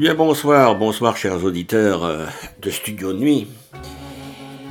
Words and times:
Eh 0.00 0.14
bonsoir, 0.14 0.76
bonsoir 0.76 1.16
chers 1.16 1.42
auditeurs 1.42 2.04
euh, 2.04 2.24
de 2.62 2.70
Studio 2.70 3.12
Nuit. 3.12 3.48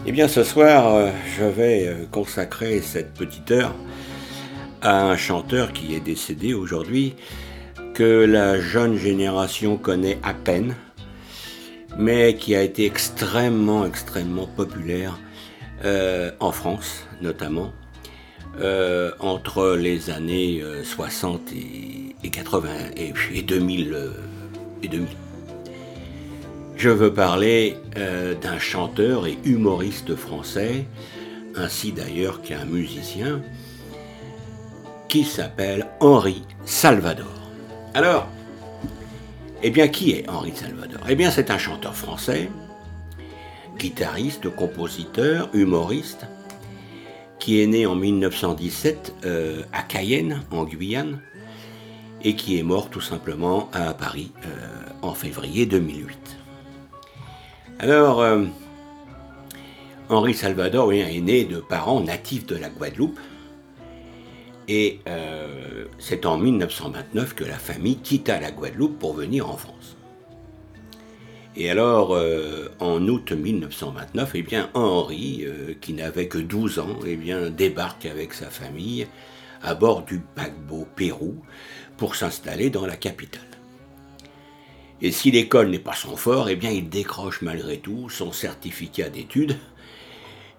Eh 0.05 0.13
bien 0.13 0.29
ce 0.29 0.41
soir, 0.45 0.95
euh, 0.95 1.11
je 1.37 1.43
vais 1.43 1.85
euh, 1.85 2.05
consacrer 2.09 2.79
cette 2.79 3.13
petite 3.13 3.51
heure 3.51 3.75
à 4.81 5.03
un 5.03 5.17
chanteur 5.17 5.73
qui 5.73 5.93
est 5.95 5.99
décédé 5.99 6.53
aujourd'hui, 6.53 7.13
que 7.93 8.23
la 8.23 8.61
jeune 8.61 8.95
génération 8.95 9.75
connaît 9.75 10.17
à 10.23 10.33
peine, 10.33 10.75
mais 11.97 12.35
qui 12.35 12.55
a 12.55 12.61
été 12.61 12.85
extrêmement, 12.85 13.85
extrêmement 13.85 14.47
populaire 14.47 15.19
en 16.39 16.51
France 16.51 17.05
notamment, 17.21 17.73
entre 19.19 19.75
les 19.75 20.09
années 20.09 20.63
60 20.83 21.51
et, 22.23 22.29
80 22.29 22.69
et, 22.95 23.13
et 23.33 23.41
2000 23.41 24.13
Je 26.75 26.89
veux 26.89 27.11
parler 27.11 27.75
euh, 27.97 28.35
d'un 28.35 28.59
chanteur 28.59 29.25
et 29.25 29.37
humoriste 29.43 30.15
français, 30.15 30.85
ainsi 31.55 31.91
d'ailleurs 31.91 32.41
qu'un 32.41 32.65
musicien, 32.65 33.41
qui 35.07 35.23
s'appelle 35.23 35.87
Henri 35.99 36.43
Salvador. 36.65 37.51
Alors, 37.93 38.27
eh 39.63 39.71
bien, 39.71 39.87
qui 39.87 40.11
est 40.11 40.29
Henri 40.29 40.53
Salvador? 40.55 41.01
Eh 41.09 41.15
bien, 41.15 41.31
c'est 41.31 41.49
un 41.49 41.57
chanteur 41.57 41.95
français, 41.95 42.49
guitariste, 43.79 44.49
compositeur, 44.49 45.49
humoriste, 45.53 46.27
qui 47.39 47.61
est 47.61 47.67
né 47.67 47.87
en 47.87 47.95
1917 47.95 49.15
euh, 49.25 49.63
à 49.73 49.81
Cayenne, 49.81 50.41
en 50.51 50.63
Guyane, 50.63 51.19
et 52.23 52.35
qui 52.35 52.57
est 52.57 52.63
mort 52.63 52.89
tout 52.89 53.01
simplement 53.01 53.69
à 53.73 53.93
Paris 53.93 54.31
euh, 54.45 54.49
en 55.01 55.13
février 55.13 55.65
2008. 55.65 56.37
Alors, 57.79 58.21
euh, 58.21 58.43
Henri 60.09 60.33
Salvador 60.33 60.93
est 60.93 61.19
né 61.21 61.45
de 61.45 61.59
parents 61.59 62.01
natifs 62.01 62.45
de 62.45 62.55
la 62.55 62.69
Guadeloupe, 62.69 63.19
et 64.67 64.99
euh, 65.07 65.85
c'est 65.99 66.25
en 66.25 66.37
1929 66.37 67.35
que 67.35 67.43
la 67.43 67.57
famille 67.57 67.97
quitta 67.97 68.39
la 68.39 68.51
Guadeloupe 68.51 68.99
pour 68.99 69.13
venir 69.13 69.49
en 69.49 69.57
France. 69.57 69.95
Et 71.55 71.71
alors, 71.71 72.15
en 72.79 73.07
août 73.07 73.31
1929, 73.31 74.31
eh 74.35 74.41
bien, 74.43 74.69
Henri, 74.75 75.43
qui 75.81 75.93
n'avait 75.93 76.27
que 76.27 76.37
12 76.37 76.77
ans, 76.77 76.99
eh 77.03 77.17
débarque 77.49 78.05
avec 78.05 78.35
sa 78.35 78.45
famille 78.51 79.07
à 79.61 79.75
bord 79.75 80.03
du 80.03 80.19
paquebot 80.19 80.87
Pérou 80.95 81.35
pour 81.97 82.15
s'installer 82.15 82.69
dans 82.69 82.85
la 82.85 82.95
capitale. 82.95 83.41
Et 85.01 85.11
si 85.11 85.29
l'école 85.31 85.69
n'est 85.69 85.79
pas 85.79 85.93
son 85.93 86.15
fort, 86.17 86.49
eh 86.49 86.55
bien 86.55 86.71
il 86.71 86.89
décroche 86.89 87.41
malgré 87.41 87.77
tout 87.77 88.09
son 88.09 88.31
certificat 88.31 89.09
d'études. 89.09 89.57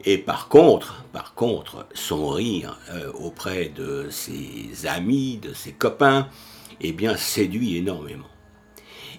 Et 0.04 0.18
par 0.18 0.48
contre, 0.48 1.04
par 1.12 1.34
contre, 1.34 1.86
son 1.92 2.28
rire 2.28 2.78
euh, 2.90 3.10
auprès 3.14 3.68
de 3.68 4.06
ses 4.10 4.86
amis, 4.86 5.38
de 5.42 5.52
ses 5.52 5.72
copains, 5.72 6.28
eh 6.80 6.92
bien 6.92 7.16
séduit 7.16 7.76
énormément. 7.76 8.28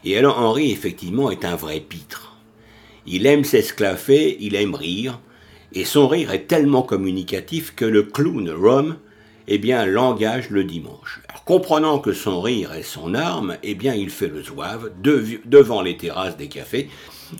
Et 0.05 0.17
alors 0.17 0.39
Henri, 0.39 0.71
effectivement, 0.71 1.29
est 1.31 1.43
un 1.43 1.57
vrai 1.57 1.81
pitre. 1.81 2.37
Il 3.05 3.25
aime 3.25 3.43
s'esclaffer, 3.43 4.37
il 4.39 4.55
aime 4.55 4.75
rire, 4.75 5.19
et 5.73 5.83
son 5.83 6.07
rire 6.07 6.31
est 6.31 6.47
tellement 6.47 6.83
communicatif 6.83 7.75
que 7.75 7.85
le 7.85 8.03
clown 8.03 8.49
Rome 8.49 8.97
eh 9.51 9.57
bien, 9.57 9.85
l'engage 9.87 10.51
le 10.51 10.63
dimanche. 10.63 11.21
comprenant 11.45 11.97
que 11.97 12.13
son 12.13 12.39
rire 12.39 12.73
est 12.73 12.83
son 12.83 13.15
arme, 13.15 13.57
eh 13.63 13.73
bien, 13.73 13.95
il 13.95 14.11
fait 14.11 14.27
le 14.27 14.43
zouave 14.43 14.91
devant 15.01 15.81
les 15.81 15.97
terrasses 15.97 16.37
des 16.37 16.47
cafés, 16.47 16.87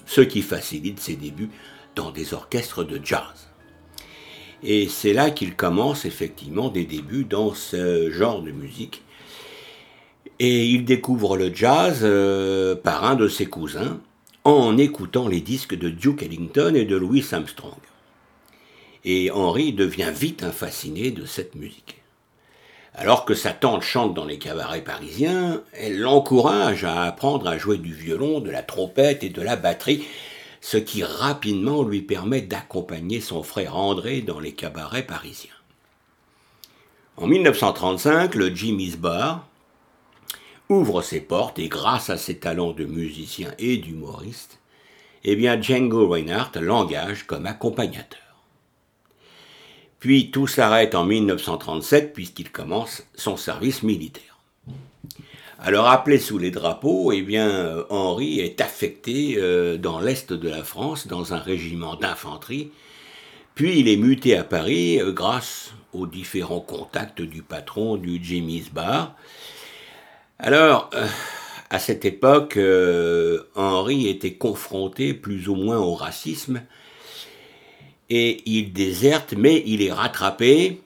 ce 0.08 0.22
qui 0.22 0.42
facilite 0.42 1.00
ses 1.00 1.16
débuts 1.16 1.52
dans 1.96 2.10
des 2.10 2.34
orchestres 2.34 2.84
de 2.84 3.00
jazz. 3.04 3.50
Et 4.64 4.88
c'est 4.88 5.14
là 5.14 5.30
qu'il 5.30 5.56
commence 5.56 6.06
effectivement 6.06 6.70
des 6.70 6.86
débuts 6.86 7.26
dans 7.26 7.54
ce 7.54 8.10
genre 8.10 8.42
de 8.42 8.52
musique. 8.52 9.04
Et 10.40 10.66
il 10.66 10.86
découvre 10.86 11.38
le 11.38 11.54
jazz 11.54 12.00
euh, 12.02 12.76
par 12.76 13.04
un 13.06 13.16
de 13.16 13.28
ses 13.28 13.46
cousins 13.46 14.00
en 14.46 14.78
écoutant 14.80 15.28
les 15.28 15.42
disques 15.42 15.78
de 15.78 15.90
Duke 15.90 16.24
Ellington 16.24 16.74
et 16.74 16.86
de 16.86 16.96
Louis 16.96 17.24
Armstrong. 17.32 17.78
Et 19.06 19.30
Henry 19.30 19.74
devient 19.74 20.12
vite 20.14 20.44
un 20.44 20.52
fasciné 20.52 21.12
de 21.12 21.26
cette 21.26 21.54
musique. 21.54 21.99
Alors 22.96 23.26
que 23.26 23.34
sa 23.34 23.52
tante 23.52 23.84
chante 23.84 24.14
dans 24.14 24.26
les 24.26 24.40
cabarets 24.40 24.84
parisiens, 24.84 25.64
elle 25.74 26.00
l'encourage 26.00 26.84
à 26.84 27.04
apprendre 27.04 27.48
à 27.48 27.58
jouer 27.58 27.78
du 27.78 27.94
violon, 27.94 28.40
de 28.40 28.50
la 28.50 28.64
trompette 28.64 29.24
et 29.24 29.30
de 29.30 29.42
la 29.42 29.56
batterie, 29.56 30.06
ce 30.62 30.78
qui 30.78 31.04
rapidement 31.04 31.84
lui 31.84 32.02
permet 32.02 32.42
d'accompagner 32.42 33.22
son 33.22 33.44
frère 33.44 33.78
André 33.78 34.22
dans 34.22 34.40
les 34.40 34.54
cabarets 34.54 35.04
parisiens. 35.04 35.52
En 37.18 37.28
1935, 37.28 38.36
le 38.36 38.54
Jimmy's 38.54 38.98
Bar 38.98 39.48
ouvre 40.70 41.02
ses 41.02 41.20
portes 41.20 41.60
et 41.60 41.68
grâce 41.68 42.10
à 42.10 42.18
ses 42.18 42.38
talents 42.38 42.72
de 42.72 42.86
musicien 42.86 43.52
et 43.58 43.78
d'humoriste, 43.78 44.60
eh 45.24 45.62
Django 45.62 46.08
Reinhardt 46.08 46.60
l'engage 46.60 47.26
comme 47.28 47.46
accompagnateur. 47.46 48.29
Puis 50.00 50.32
tout 50.32 50.48
s'arrête 50.48 50.96
en 50.96 51.06
1937 51.06 52.14
puisqu'il 52.14 52.52
commence 52.52 53.04
son 53.16 53.36
service 53.36 53.84
militaire. 53.84 54.30
Alors 55.62 55.88
appelé 55.88 56.20
sous 56.20 56.38
les 56.38 56.52
drapeaux, 56.52 57.12
eh 57.12 57.22
bien 57.22 57.84
Henri 57.90 58.40
est 58.40 58.62
affecté 58.62 59.36
euh, 59.38 59.78
dans 59.78 60.00
l'est 60.00 60.32
de 60.32 60.50
la 60.50 60.64
France 60.64 61.06
dans 61.06 61.34
un 61.34 61.38
régiment 61.38 61.96
d'infanterie, 61.96 62.72
puis 63.56 63.78
il 63.78 63.90
est 63.90 63.98
muté 63.98 64.38
à 64.38 64.46
Paris 64.46 65.02
euh, 65.02 65.12
grâce 65.12 65.74
aux 65.92 66.08
différents 66.08 66.62
contacts 66.62 67.22
du 67.22 67.42
patron 67.42 67.98
du 67.98 68.24
Jimmy's 68.24 68.70
Bar. 68.70 69.16
Alors, 70.38 70.90
euh, 70.94 71.06
à 71.70 71.78
cette 71.78 72.06
époque, 72.06 72.58
Henri 73.56 74.08
était 74.08 74.34
confronté 74.34 75.14
plus 75.14 75.50
ou 75.50 75.56
moins 75.56 75.78
au 75.78 75.94
racisme 75.94 76.62
et 78.10 78.42
il 78.46 78.74
déserte, 78.74 79.34
mais 79.38 79.64
il 79.66 79.82
est 79.82 79.92
rattrapé 79.92 80.82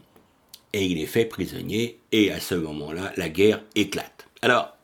et 0.74 0.86
il 0.86 1.00
est 1.00 1.08
fait 1.08 1.26
prisonnier, 1.26 2.00
et 2.12 2.32
à 2.32 2.40
ce 2.40 2.56
moment-là, 2.56 3.12
la 3.16 3.30
guerre 3.30 3.62
éclate. 3.76 4.28
Alors, 4.42 4.76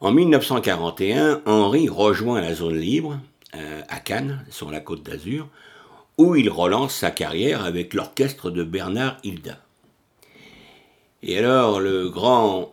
en 0.00 0.12
1941, 0.12 1.42
Henri 1.46 1.88
rejoint 1.88 2.40
la 2.40 2.54
zone 2.54 2.78
libre, 2.78 3.18
euh, 3.56 3.82
à 3.88 3.98
Cannes, 3.98 4.44
sur 4.48 4.70
la 4.70 4.80
côte 4.80 5.02
d'Azur, 5.02 5.48
où 6.16 6.36
il 6.36 6.48
relance 6.48 6.94
sa 6.94 7.10
carrière 7.10 7.64
avec 7.64 7.92
l'orchestre 7.92 8.50
de 8.50 8.62
Bernard 8.62 9.16
Hilda. 9.24 9.58
Et 11.22 11.36
alors, 11.36 11.80
le 11.80 12.08
grand 12.08 12.72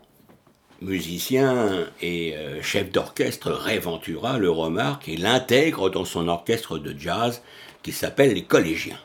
musicien 0.81 1.87
et 2.01 2.35
euh, 2.37 2.61
chef 2.61 2.91
d'orchestre 2.91 3.51
Ray 3.51 3.79
Ventura 3.79 4.37
le 4.37 4.51
remarque 4.51 5.09
et 5.09 5.17
l'intègre 5.17 5.89
dans 5.89 6.05
son 6.05 6.27
orchestre 6.27 6.77
de 6.77 6.95
jazz 6.97 7.41
qui 7.83 7.91
s'appelle 7.91 8.33
les 8.33 8.43
collégiens. 8.43 8.99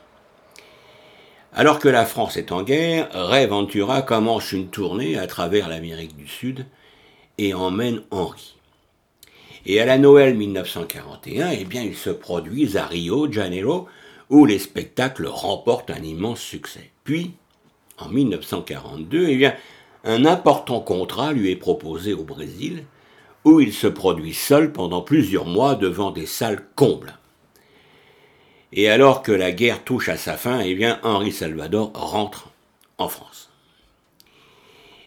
Alors 1.53 1.77
que 1.79 1.89
la 1.89 2.05
France 2.05 2.37
est 2.37 2.51
en 2.51 2.63
guerre, 2.63 3.09
Ray 3.13 3.45
Ventura 3.45 4.01
commence 4.01 4.51
une 4.51 4.69
tournée 4.69 5.17
à 5.17 5.27
travers 5.27 5.69
l'Amérique 5.69 6.15
du 6.15 6.27
Sud 6.27 6.65
et 7.37 7.53
emmène 7.53 8.01
Henri. 8.09 8.55
Et 9.65 9.79
à 9.79 9.85
la 9.85 9.97
Noël 9.97 10.35
1941, 10.35 11.51
eh 11.51 11.63
bien, 11.63 11.83
ils 11.83 11.95
se 11.95 12.09
produisent 12.09 12.75
à 12.75 12.85
Rio 12.85 13.27
de 13.27 13.33
Janeiro, 13.33 13.87
où 14.29 14.45
les 14.45 14.59
spectacles 14.59 15.27
remportent 15.27 15.91
un 15.91 16.01
immense 16.01 16.39
succès. 16.39 16.91
Puis, 17.03 17.33
en 17.97 18.09
1942, 18.09 19.27
eh 19.29 19.37
bien, 19.37 19.53
un 20.03 20.25
important 20.25 20.79
contrat 20.79 21.31
lui 21.31 21.51
est 21.51 21.55
proposé 21.55 22.13
au 22.13 22.23
Brésil, 22.23 22.83
où 23.45 23.59
il 23.59 23.73
se 23.73 23.87
produit 23.87 24.33
seul 24.33 24.71
pendant 24.71 25.01
plusieurs 25.01 25.45
mois 25.45 25.75
devant 25.75 26.11
des 26.11 26.25
salles 26.25 26.65
combles. 26.75 27.17
Et 28.75 28.89
alors 28.89 29.21
que 29.21 29.31
la 29.31 29.51
guerre 29.51 29.83
touche 29.83 30.09
à 30.09 30.17
sa 30.17 30.35
fin, 30.35 30.59
eh 30.61 30.73
bien, 30.73 30.99
Henri 31.03 31.31
Salvador 31.31 31.91
rentre 31.93 32.49
en 32.97 33.07
France. 33.07 33.51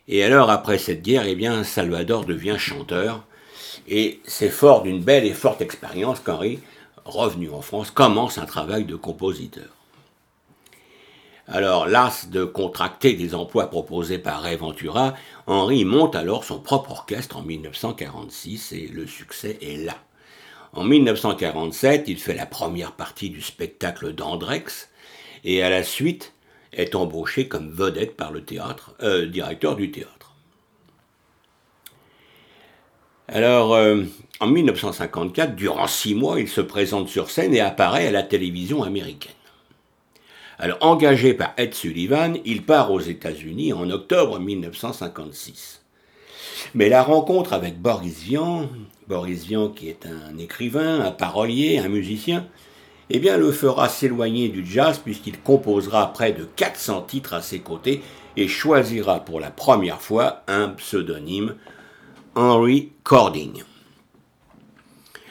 Et 0.07 0.23
alors, 0.23 0.51
après 0.51 0.79
cette 0.79 1.03
guerre, 1.03 1.27
eh 1.27 1.35
bien, 1.35 1.65
Salvador 1.65 2.25
devient 2.25 2.57
chanteur. 2.59 3.25
Et 3.89 4.21
c'est 4.25 4.51
fort 4.51 4.83
d'une 4.83 5.03
belle 5.03 5.27
et 5.27 5.35
forte 5.35 5.63
expérience 5.63 6.21
qu'Henri, 6.21 6.61
revenu 7.05 7.51
en 7.51 7.61
France, 7.61 7.91
commence 7.91 8.39
un 8.39 8.47
travail 8.47 8.85
de 8.85 8.95
compositeur. 8.95 9.69
Alors, 11.49 11.89
las 11.89 12.29
de 12.31 12.45
contracter 12.45 13.15
des 13.15 13.35
emplois 13.35 13.69
proposés 13.69 14.19
par 14.19 14.43
Ray 14.43 14.57
Ventura, 14.57 15.15
Henri 15.49 15.85
monte 15.85 16.15
alors 16.15 16.45
son 16.45 16.61
propre 16.61 16.93
orchestre 16.93 17.39
en 17.39 17.43
1946 17.43 18.73
et 18.73 18.87
le 18.87 19.09
succès 19.09 19.59
est 19.61 19.85
là. 19.85 19.97
En 20.77 20.85
1947, 20.85 22.05
il 22.07 22.19
fait 22.19 22.35
la 22.35 22.45
première 22.45 22.93
partie 22.93 23.31
du 23.31 23.41
spectacle 23.41 24.13
d'Andrex 24.13 24.91
et 25.43 25.63
à 25.63 25.71
la 25.71 25.83
suite 25.83 26.35
est 26.75 26.95
embauché 26.95 27.49
comme 27.49 27.71
vedette 27.71 28.15
par 28.15 28.31
le 28.31 28.45
théâtre, 28.45 28.95
euh, 29.03 29.25
directeur 29.25 29.75
du 29.75 29.91
théâtre. 29.91 30.35
Alors, 33.27 33.75
euh, 33.75 34.03
en 34.39 34.49
1954, 34.49 35.57
durant 35.57 35.87
six 35.87 36.15
mois, 36.15 36.41
il 36.41 36.49
se 36.49 36.61
présente 36.61 37.09
sur 37.09 37.31
scène 37.31 37.55
et 37.55 37.61
apparaît 37.61 38.09
à 38.09 38.13
la 38.13 38.23
télévision 38.23 38.83
américaine. 38.83 39.33
Alors, 40.59 40.79
engagé 40.83 41.33
par 41.33 41.55
Ed 41.57 41.73
Sullivan, 41.73 42.37
il 42.45 42.67
part 42.67 42.93
aux 42.93 43.01
États-Unis 43.01 43.73
en 43.73 43.89
octobre 43.89 44.39
1956. 44.39 45.83
Mais 46.75 46.91
la 46.91 47.03
rencontre 47.03 47.55
avec 47.55 47.81
Boris 47.81 48.19
Vian, 48.19 48.69
Boris 49.09 49.45
Vian 49.45 49.69
qui 49.69 49.89
est 49.89 50.07
un 50.07 50.37
écrivain, 50.39 51.01
un 51.01 51.11
parolier, 51.11 51.79
un 51.79 51.89
musicien, 51.89 52.47
eh 53.09 53.21
bien, 53.21 53.37
le 53.37 53.53
fera 53.53 53.89
s'éloigner 53.89 54.49
du 54.49 54.67
jazz 54.67 54.99
puisqu'il 54.99 55.39
composera 55.41 56.13
près 56.13 56.33
de 56.33 56.45
400 56.45 57.03
titres 57.03 57.35
à 57.35 57.43
ses 57.43 57.61
côtés 57.61 58.03
et 58.37 58.49
choisira 58.49 59.25
pour 59.25 59.39
la 59.41 59.51
première 59.51 60.03
fois 60.03 60.43
un 60.49 60.71
pseudonyme, 60.71 61.55
Henry 62.35 62.93
Cording. 63.05 63.63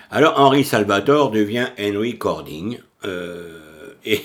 Alors 0.09 0.39
Henry 0.39 0.63
Salvatore 0.63 1.31
devient 1.31 1.67
Henry 1.77 2.17
Cording 2.17 2.79
euh, 3.03 3.93
et 4.05 4.21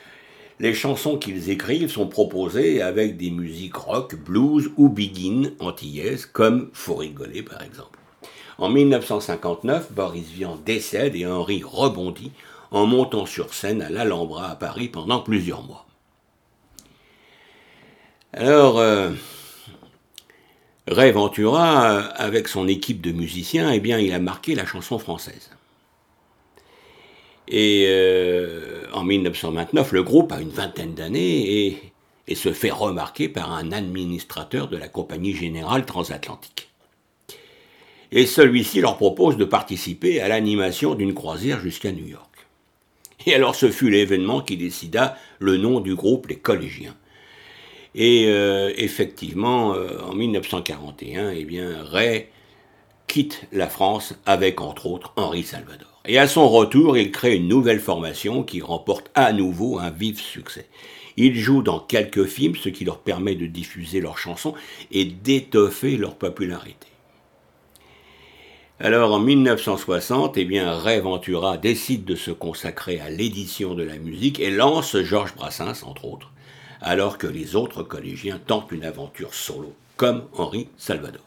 les 0.58 0.74
chansons 0.74 1.16
qu'ils 1.16 1.50
écrivent 1.50 1.90
sont 1.90 2.08
proposées 2.08 2.82
avec 2.82 3.16
des 3.16 3.30
musiques 3.30 3.76
rock, 3.76 4.16
blues 4.16 4.70
ou 4.76 4.88
begin 4.88 5.52
antillaises 5.60 6.26
comme 6.26 6.70
Faut 6.72 6.96
rigoler 6.96 7.44
par 7.44 7.62
exemple. 7.62 7.97
En 8.58 8.68
1959, 8.68 9.92
Boris 9.92 10.28
Vian 10.28 10.56
décède 10.56 11.14
et 11.14 11.26
Henry 11.26 11.62
rebondit 11.64 12.32
en 12.70 12.86
montant 12.86 13.24
sur 13.24 13.54
scène 13.54 13.82
à 13.82 13.88
l'Alhambra 13.88 14.50
à 14.50 14.56
Paris 14.56 14.88
pendant 14.88 15.20
plusieurs 15.20 15.62
mois. 15.62 15.86
Alors, 18.32 18.78
euh, 18.78 19.10
Ray 20.86 21.12
Ventura, 21.12 21.90
euh, 21.90 22.02
avec 22.16 22.48
son 22.48 22.68
équipe 22.68 23.00
de 23.00 23.12
musiciens, 23.12 23.70
eh 23.72 23.80
bien, 23.80 23.98
il 23.98 24.12
a 24.12 24.18
marqué 24.18 24.54
la 24.54 24.66
chanson 24.66 24.98
française. 24.98 25.50
Et 27.46 27.86
euh, 27.88 28.86
en 28.92 29.04
1929, 29.04 29.92
le 29.92 30.02
groupe 30.02 30.32
a 30.32 30.40
une 30.40 30.50
vingtaine 30.50 30.94
d'années 30.94 31.66
et, 31.66 32.34
se 32.34 32.52
fait 32.52 32.70
remarquer 32.70 33.30
par 33.30 33.52
un 33.52 33.72
administrateur 33.72 34.68
de 34.68 34.76
la 34.76 34.88
Compagnie 34.88 35.34
Générale 35.34 35.86
Transatlantique. 35.86 36.67
Et 38.10 38.26
celui-ci 38.26 38.80
leur 38.80 38.96
propose 38.96 39.36
de 39.36 39.44
participer 39.44 40.20
à 40.20 40.28
l'animation 40.28 40.94
d'une 40.94 41.14
croisière 41.14 41.60
jusqu'à 41.60 41.92
New 41.92 42.06
York. 42.06 42.28
Et 43.26 43.34
alors 43.34 43.54
ce 43.54 43.70
fut 43.70 43.90
l'événement 43.90 44.40
qui 44.40 44.56
décida 44.56 45.16
le 45.38 45.56
nom 45.56 45.80
du 45.80 45.94
groupe 45.94 46.28
Les 46.28 46.38
Collégiens. 46.38 46.96
Et 47.94 48.26
euh, 48.28 48.72
effectivement, 48.76 49.74
euh, 49.74 50.00
en 50.08 50.14
1941, 50.14 51.30
eh 51.30 51.44
bien, 51.44 51.82
Ray 51.82 52.26
quitte 53.06 53.46
la 53.52 53.68
France 53.68 54.14
avec 54.24 54.60
entre 54.60 54.86
autres 54.86 55.12
Henri 55.16 55.42
Salvador. 55.42 56.00
Et 56.06 56.18
à 56.18 56.26
son 56.26 56.48
retour, 56.48 56.96
il 56.96 57.10
crée 57.10 57.36
une 57.36 57.48
nouvelle 57.48 57.80
formation 57.80 58.42
qui 58.42 58.60
remporte 58.60 59.10
à 59.14 59.32
nouveau 59.32 59.78
un 59.78 59.90
vif 59.90 60.20
succès. 60.20 60.66
Ils 61.16 61.34
jouent 61.34 61.62
dans 61.62 61.80
quelques 61.80 62.26
films, 62.26 62.54
ce 62.54 62.68
qui 62.68 62.84
leur 62.84 63.00
permet 63.00 63.34
de 63.34 63.46
diffuser 63.46 64.00
leurs 64.00 64.18
chansons 64.18 64.54
et 64.92 65.04
d'étoffer 65.04 65.96
leur 65.96 66.14
popularité. 66.14 66.86
Alors 68.80 69.12
en 69.12 69.18
1960, 69.18 70.36
eh 70.36 70.44
bien, 70.44 70.70
Ray 70.70 71.00
Ventura 71.00 71.58
décide 71.58 72.04
de 72.04 72.14
se 72.14 72.30
consacrer 72.30 73.00
à 73.00 73.10
l'édition 73.10 73.74
de 73.74 73.82
la 73.82 73.96
musique 73.96 74.38
et 74.38 74.52
lance 74.52 74.96
Georges 75.02 75.34
Brassens, 75.34 75.82
entre 75.82 76.04
autres, 76.04 76.30
alors 76.80 77.18
que 77.18 77.26
les 77.26 77.56
autres 77.56 77.82
collégiens 77.82 78.38
tentent 78.38 78.70
une 78.70 78.84
aventure 78.84 79.34
solo, 79.34 79.72
comme 79.96 80.26
Henri 80.32 80.68
Salvador. 80.76 81.24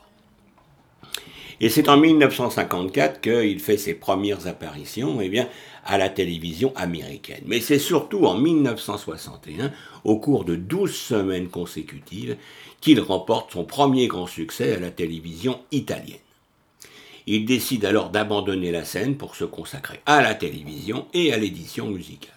Et 1.60 1.68
c'est 1.68 1.90
en 1.90 1.98
1954 1.98 3.20
qu'il 3.20 3.60
fait 3.60 3.76
ses 3.76 3.96
premières 3.96 4.48
apparitions 4.48 5.20
eh 5.20 5.28
bien, 5.28 5.50
à 5.84 5.98
la 5.98 6.08
télévision 6.08 6.72
américaine. 6.78 7.44
Mais 7.48 7.60
c'est 7.60 7.80
surtout 7.80 8.28
en 8.28 8.36
1961, 8.36 9.74
au 10.06 10.18
cours 10.20 10.46
de 10.46 10.56
12 10.56 10.96
semaines 10.96 11.50
consécutives, 11.50 12.38
qu'il 12.80 13.02
remporte 13.02 13.52
son 13.52 13.66
premier 13.66 14.08
grand 14.08 14.26
succès 14.26 14.74
à 14.74 14.80
la 14.80 14.90
télévision 14.90 15.60
italienne. 15.74 16.16
Il 17.28 17.46
décide 17.46 17.86
alors 17.86 18.10
d'abandonner 18.10 18.72
la 18.72 18.84
scène 18.84 19.18
pour 19.18 19.36
se 19.36 19.46
consacrer 19.46 20.02
à 20.06 20.22
la 20.22 20.34
télévision 20.34 21.08
et 21.14 21.34
à 21.34 21.38
l'édition 21.38 21.88
musicale. 21.88 22.34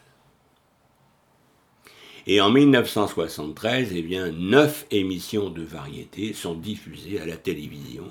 Et 2.27 2.41
en 2.41 2.51
1973, 2.51 3.93
eh 3.95 4.33
neuf 4.33 4.87
émissions 4.91 5.51
de 5.51 5.63
variété 5.63 6.33
sont 6.33 6.55
diffusées 6.55 7.21
à 7.21 7.27
la 7.27 7.37
télévision 7.37 8.11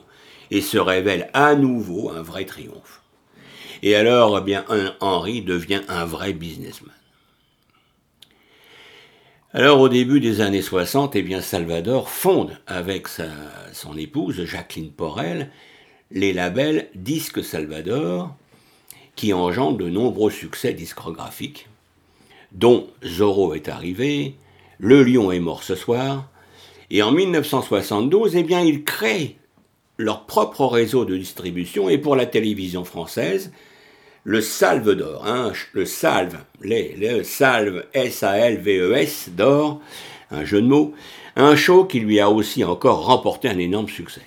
et 0.52 0.62
se 0.62 0.78
révèle 0.78 1.30
à 1.34 1.56
nouveau 1.56 2.12
un 2.12 2.22
vrai 2.22 2.46
triomphe. 2.46 3.02
Et 3.82 3.96
alors, 3.96 4.38
eh 4.38 4.42
bien, 4.42 4.66
Henri 5.00 5.42
devient 5.42 5.82
un 5.88 6.06
vrai 6.06 6.34
businessman. 6.34 6.94
Alors, 9.52 9.82
au 9.82 9.90
début 9.90 10.20
des 10.20 10.42
années 10.42 10.62
60, 10.62 11.16
eh 11.16 11.22
bien, 11.22 11.42
Salvador 11.42 12.10
fonde 12.10 12.58
avec 12.66 13.08
son 13.72 13.98
épouse, 13.98 14.46
Jacqueline 14.46 14.92
Porel, 14.92 15.52
les 16.14 16.32
labels 16.32 16.90
Disque 16.94 17.44
Salvador, 17.44 18.36
qui 19.16 19.34
engendrent 19.34 19.78
de 19.78 19.90
nombreux 19.90 20.32
succès 20.32 20.74
discographiques, 20.74 21.68
dont 22.52 22.88
Zorro 23.04 23.56
est 23.56 23.68
arrivé, 23.68 24.36
Le 24.78 25.04
Lion 25.04 25.32
est 25.32 25.40
mort 25.40 25.64
ce 25.64 25.76
soir, 25.76 26.30
et 26.92 27.02
en 27.02 27.12
1972, 27.12 28.36
eh 28.36 28.44
bien, 28.44 28.62
ils 28.62 28.84
créent 28.84 29.38
leur 29.98 30.26
propre 30.26 30.66
réseau 30.68 31.04
de 31.04 31.18
distribution 31.18 31.90
et 31.90 31.98
pour 31.98 32.16
la 32.16 32.28
télévision 32.28 32.84
française, 32.84 33.52
le 34.24 34.40
Salve 34.40 34.96
d'or, 34.96 35.26
hein, 35.26 35.52
le 35.74 35.86
Salve, 35.86 36.38
les, 36.62 36.96
le 36.96 37.24
Salve 37.24 37.86
S-A-L-V-E-S 37.94 39.30
e 39.30 39.32
d'or, 39.32 39.82
un 40.30 40.46
jeu 40.46 40.62
de 40.62 40.68
mots, 40.68 40.94
un 41.36 41.56
show 41.56 41.86
qui 41.86 42.00
lui 42.00 42.20
a 42.20 42.30
aussi 42.30 42.64
encore 42.64 43.06
remporté 43.06 43.50
un 43.50 43.58
énorme 43.58 43.90
succès. 43.90 44.22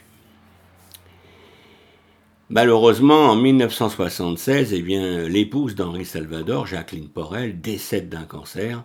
Malheureusement, 2.48 3.30
en 3.30 3.34
1976, 3.34 4.72
eh 4.72 5.28
l'épouse 5.28 5.74
d'Henri 5.74 6.04
Salvador, 6.04 6.64
Jacqueline 6.64 7.08
Porel, 7.08 7.60
décède 7.60 8.08
d'un 8.08 8.22
cancer 8.22 8.84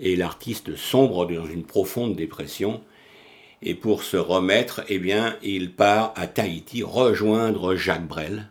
et 0.00 0.16
l'artiste 0.16 0.76
sombre 0.76 1.26
dans 1.26 1.44
une 1.44 1.64
profonde 1.64 2.16
dépression. 2.16 2.80
Et 3.60 3.74
pour 3.74 4.02
se 4.02 4.16
remettre, 4.16 4.82
eh 4.88 4.98
bien, 4.98 5.36
il 5.42 5.72
part 5.72 6.14
à 6.16 6.26
Tahiti 6.26 6.82
rejoindre 6.82 7.76
Jacques 7.76 8.06
Brel. 8.06 8.48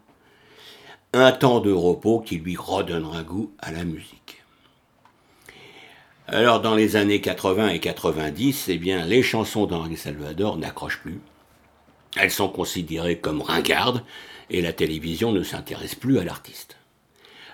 Un 1.13 1.31
temps 1.31 1.59
de 1.59 1.71
repos 1.71 2.19
qui 2.19 2.37
lui 2.37 2.55
redonnera 2.55 3.23
goût 3.23 3.51
à 3.57 3.71
la 3.71 3.83
musique. 3.83 4.43
Alors, 6.27 6.61
dans 6.61 6.75
les 6.75 6.95
années 6.95 7.21
80 7.21 7.69
et 7.69 7.79
90, 7.79 8.65
eh 8.69 8.77
bien, 8.77 9.05
les 9.05 9.23
chansons 9.23 9.65
d'Henri 9.65 9.97
Salvador 9.97 10.57
n'accrochent 10.57 11.01
plus. 11.01 11.19
Elles 12.15 12.31
sont 12.31 12.49
considérées 12.49 13.17
comme 13.17 13.41
ringardes 13.41 14.03
et 14.49 14.61
la 14.61 14.73
télévision 14.73 15.31
ne 15.31 15.43
s'intéresse 15.43 15.95
plus 15.95 16.19
à 16.19 16.23
l'artiste. 16.23 16.77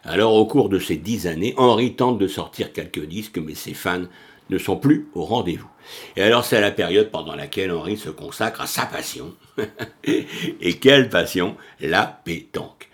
Alors 0.03 0.33
au 0.33 0.45
cours 0.45 0.69
de 0.69 0.79
ces 0.79 0.97
dix 0.97 1.27
années, 1.27 1.53
Henri 1.57 1.95
tente 1.95 2.17
de 2.17 2.27
sortir 2.27 2.73
quelques 2.73 3.05
disques, 3.05 3.37
mais 3.37 3.55
ses 3.55 3.73
fans 3.73 4.05
ne 4.49 4.57
sont 4.57 4.77
plus 4.77 5.07
au 5.13 5.23
rendez-vous. 5.23 5.69
Et 6.15 6.21
alors 6.21 6.43
c'est 6.43 6.59
la 6.59 6.71
période 6.71 7.11
pendant 7.11 7.35
laquelle 7.35 7.71
Henri 7.71 7.97
se 7.97 8.09
consacre 8.09 8.61
à 8.61 8.67
sa 8.67 8.85
passion. 8.85 9.33
et 10.03 10.79
quelle 10.79 11.09
passion? 11.09 11.55
La 11.79 12.05
pétanque. 12.05 12.89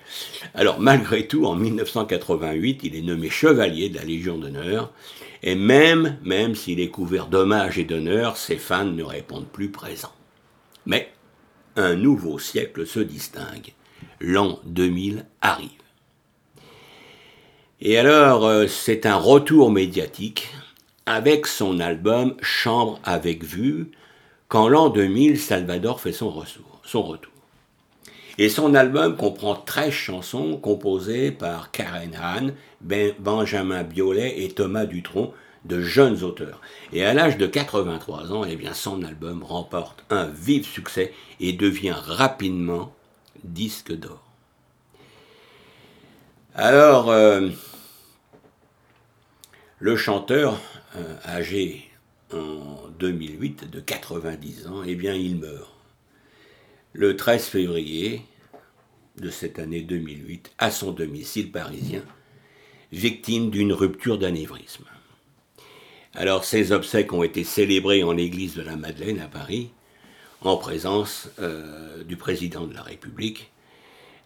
Alors 0.53 0.79
malgré 0.79 1.27
tout, 1.27 1.45
en 1.45 1.55
1988, 1.55 2.81
il 2.83 2.95
est 2.95 3.01
nommé 3.01 3.29
chevalier 3.29 3.89
de 3.89 3.95
la 3.95 4.03
Légion 4.03 4.37
d'honneur, 4.37 4.91
et 5.43 5.55
même, 5.55 6.17
même 6.23 6.55
s'il 6.55 6.79
est 6.79 6.89
couvert 6.89 7.27
d'hommages 7.27 7.77
et 7.77 7.83
d'honneurs, 7.83 8.37
ses 8.37 8.57
fans 8.57 8.85
ne 8.85 9.03
répondent 9.03 9.47
plus 9.47 9.69
présents. 9.69 10.13
Mais 10.85 11.11
un 11.75 11.95
nouveau 11.95 12.39
siècle 12.39 12.87
se 12.87 12.99
distingue. 12.99 13.73
L'an 14.19 14.59
2000 14.65 15.25
arrive. 15.41 15.69
Et 17.79 17.97
alors, 17.97 18.45
euh, 18.45 18.67
c'est 18.67 19.05
un 19.05 19.17
retour 19.17 19.69
médiatique 19.71 20.49
avec 21.05 21.45
son 21.45 21.79
album 21.79 22.35
Chambre 22.41 22.99
avec 23.03 23.43
vue, 23.43 23.91
quand 24.47 24.67
l'an 24.67 24.89
2000, 24.89 25.39
Salvador 25.39 26.01
fait 26.01 26.11
son, 26.11 26.33
son 26.83 27.03
retour. 27.03 27.31
Et 28.39 28.49
son 28.49 28.75
album 28.75 29.15
comprend 29.15 29.55
13 29.55 29.91
chansons 29.91 30.57
composées 30.57 31.31
par 31.31 31.71
Karen 31.71 32.15
Hahn, 32.15 32.53
ben, 32.81 33.13
Benjamin 33.19 33.83
Biolay 33.83 34.43
et 34.43 34.49
Thomas 34.49 34.85
Dutronc, 34.85 35.33
de 35.65 35.81
jeunes 35.81 36.23
auteurs. 36.23 36.61
Et 36.93 37.03
à 37.05 37.13
l'âge 37.13 37.37
de 37.37 37.45
83 37.45 38.31
ans, 38.31 38.43
eh 38.43 38.55
bien, 38.55 38.73
son 38.73 39.03
album 39.03 39.43
remporte 39.43 40.03
un 40.09 40.25
vif 40.27 40.67
succès 40.71 41.13
et 41.39 41.53
devient 41.53 41.95
rapidement 41.95 42.93
disque 43.43 43.91
d'or. 43.93 44.23
Alors, 46.53 47.09
euh, 47.11 47.49
le 49.79 49.95
chanteur, 49.95 50.59
euh, 50.95 51.15
âgé 51.25 51.89
en 52.33 52.89
2008 52.99 53.69
de 53.69 53.79
90 53.79 54.67
ans, 54.67 54.83
eh 54.85 54.95
bien, 54.95 55.13
il 55.13 55.37
meurt. 55.37 55.73
Le 56.93 57.15
13 57.15 57.45
février, 57.45 58.23
de 59.19 59.29
cette 59.29 59.59
année 59.59 59.81
2008 59.81 60.51
à 60.57 60.71
son 60.71 60.91
domicile 60.91 61.51
parisien, 61.51 62.03
victime 62.91 63.49
d'une 63.49 63.73
rupture 63.73 64.17
d'anévrisme. 64.17 64.85
Alors 66.13 66.45
ces 66.45 66.71
obsèques 66.71 67.13
ont 67.13 67.23
été 67.23 67.43
célébrées 67.43 68.03
en 68.03 68.13
l'église 68.13 68.55
de 68.55 68.61
la 68.61 68.75
Madeleine 68.75 69.19
à 69.19 69.27
Paris, 69.27 69.71
en 70.41 70.57
présence 70.57 71.29
euh, 71.39 72.03
du 72.03 72.15
président 72.15 72.65
de 72.65 72.73
la 72.73 72.81
République, 72.81 73.51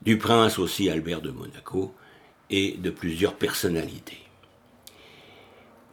du 0.02 0.18
prince 0.18 0.60
aussi 0.60 0.90
Albert 0.90 1.22
de 1.22 1.32
Monaco 1.32 1.94
et 2.50 2.74
de 2.78 2.90
plusieurs 2.90 3.36
personnalités. 3.36 4.20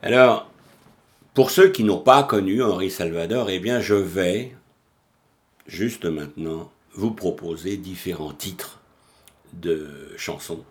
Alors, 0.02 0.50
pour 1.34 1.50
ceux 1.50 1.68
qui 1.68 1.84
n'ont 1.84 2.00
pas 2.00 2.22
connu 2.24 2.62
Henri 2.62 2.90
Salvador, 2.90 3.50
eh 3.50 3.60
bien 3.60 3.80
je 3.80 3.94
vais, 3.94 4.56
juste 5.66 6.04
maintenant, 6.04 6.72
vous 6.94 7.12
proposer 7.12 7.76
différents 7.76 8.32
titres 8.32 8.80
de 9.52 10.12
chansons 10.16 10.64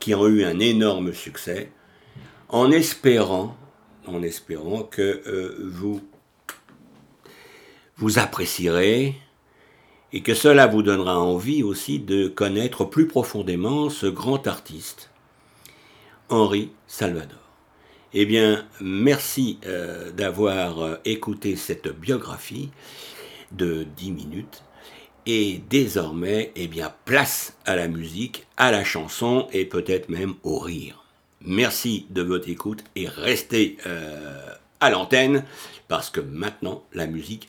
qui 0.00 0.14
ont 0.14 0.26
eu 0.26 0.42
un 0.44 0.58
énorme 0.58 1.12
succès, 1.12 1.70
en 2.48 2.72
espérant, 2.72 3.56
que 4.90 5.22
euh, 5.26 5.56
vous 5.70 6.00
vous 7.96 8.18
apprécierez 8.18 9.14
et 10.12 10.22
que 10.22 10.34
cela 10.34 10.66
vous 10.66 10.82
donnera 10.82 11.18
envie 11.18 11.62
aussi 11.62 11.98
de 11.98 12.28
connaître 12.28 12.84
plus 12.84 13.06
profondément 13.06 13.88
ce 13.88 14.06
grand 14.06 14.46
artiste, 14.46 15.10
Henri 16.28 16.70
Salvador. 16.86 17.38
Eh 18.14 18.26
bien, 18.26 18.66
merci 18.80 19.58
euh, 19.64 20.10
d'avoir 20.10 20.82
euh, 20.82 20.96
écouté 21.06 21.56
cette 21.56 21.88
biographie 21.88 22.70
de 23.52 23.86
10 23.96 24.10
minutes. 24.12 24.62
Et 25.24 25.62
désormais, 25.70 26.52
eh 26.56 26.66
bien, 26.66 26.92
place 27.06 27.56
à 27.64 27.74
la 27.74 27.88
musique, 27.88 28.46
à 28.58 28.70
la 28.70 28.84
chanson 28.84 29.48
et 29.52 29.64
peut-être 29.64 30.10
même 30.10 30.34
au 30.42 30.58
rire. 30.58 31.04
Merci 31.40 32.06
de 32.10 32.22
votre 32.22 32.48
écoute 32.48 32.84
et 32.96 33.08
restez 33.08 33.78
euh, 33.86 34.46
à 34.80 34.90
l'antenne 34.90 35.44
parce 35.88 36.10
que 36.10 36.20
maintenant 36.20 36.84
la 36.92 37.06
musique 37.06 37.48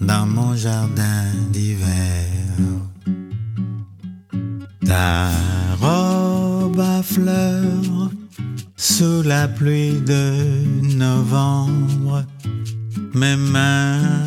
dans 0.00 0.26
mon 0.26 0.54
jardin 0.54 1.24
d'hiver. 1.50 2.26
Ta 4.84 5.30
robe 5.80 6.80
à 6.80 7.02
fleurs 7.02 8.10
sous 8.76 9.22
la 9.22 9.48
pluie 9.48 10.00
de 10.00 10.94
novembre, 10.96 12.24
mes 13.14 13.36
mains 13.36 14.24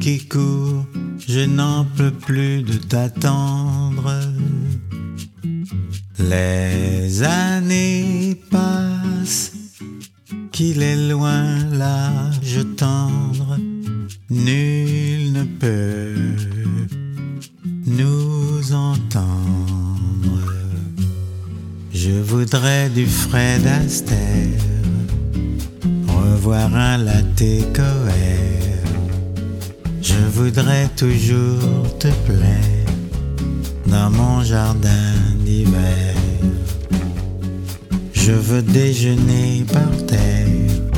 qui 0.00 0.26
courent 0.26 0.86
je 1.28 1.40
n'en 1.40 1.84
peux 1.84 2.10
plus 2.10 2.62
de 2.62 2.74
t'attendre. 2.74 4.20
Les 6.18 7.22
années 7.22 8.40
passent, 8.50 9.52
qu'il 10.50 10.82
est 10.82 11.08
loin 11.08 11.64
l'âge 11.70 12.60
tendre, 12.76 13.56
nul 14.32 15.32
ne 15.32 15.44
peut 15.44 16.14
nous 17.86 18.72
entendre. 18.72 19.28
Je 21.92 22.10
voudrais 22.10 22.88
du 22.90 23.06
Fred 23.06 23.66
Astaire, 23.66 24.66
revoir 26.08 26.74
un 26.74 26.98
latte 26.98 27.72
coeur 27.74 28.02
je 30.02 30.40
voudrais 30.40 30.88
toujours 30.96 31.98
te 31.98 32.08
plaire 32.26 32.86
dans 33.86 34.10
mon 34.10 34.42
jardin 34.42 35.14
d'hiver. 35.44 36.14
Je 38.12 38.32
veux 38.32 38.62
déjeuner 38.62 39.64
par 39.72 40.06
terre 40.06 40.91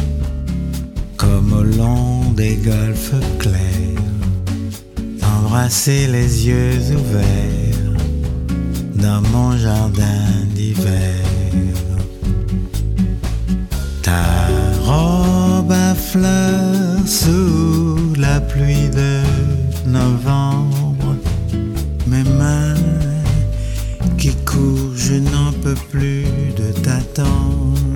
comme 1.25 1.53
au 1.53 1.63
long 1.63 2.33
des 2.33 2.57
golfes 2.57 3.15
clairs. 3.39 4.11
Embrasser 5.23 6.07
les 6.07 6.47
yeux 6.47 6.79
ouverts 6.99 7.95
dans 8.95 9.23
mon 9.33 9.57
jardin 9.57 10.27
d'hiver. 10.55 11.25
Ta 14.03 14.25
robe 14.83 15.73
à 15.73 15.95
fleurs 15.95 17.07
sous 17.07 18.13
la 18.19 18.41
pluie 18.41 18.89
de 19.01 19.21
novembre, 19.87 21.17
mes 22.07 22.25
mains 22.41 22.75
qui 24.19 24.35
courent, 24.45 24.97
je 24.97 25.15
n'en 25.15 25.53
peux 25.63 25.79
plus 25.91 26.25
de 26.57 26.73
t'attendre. 26.83 27.94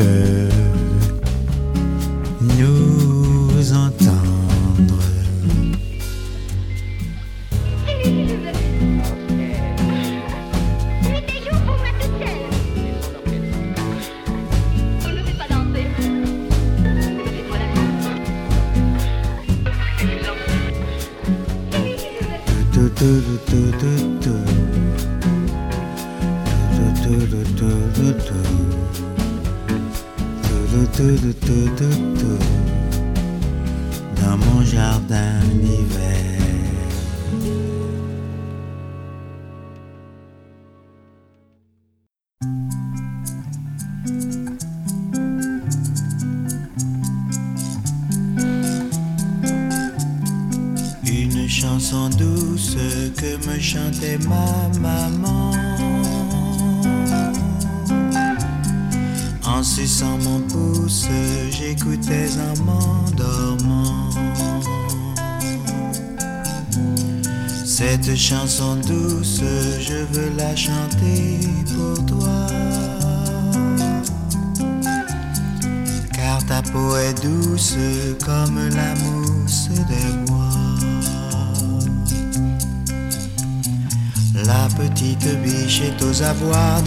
Ne 0.00 0.29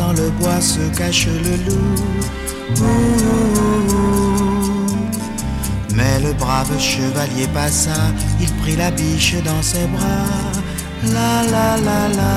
dans 0.04 0.14
le 0.14 0.30
bois 0.40 0.62
se 0.62 0.84
cache 0.98 1.28
le 1.28 1.56
loup. 1.66 1.96
Mais 5.96 6.20
le 6.26 6.34
brave 6.34 6.78
chevalier 6.80 7.48
passa, 7.54 8.00
il 8.42 8.52
prit 8.62 8.76
la 8.76 8.92
biche 8.92 9.36
dans 9.44 9.62
ses 9.62 9.86
bras. 9.96 10.30
La 11.16 11.44
la 11.54 11.70
la 11.88 12.02
la, 12.20 12.36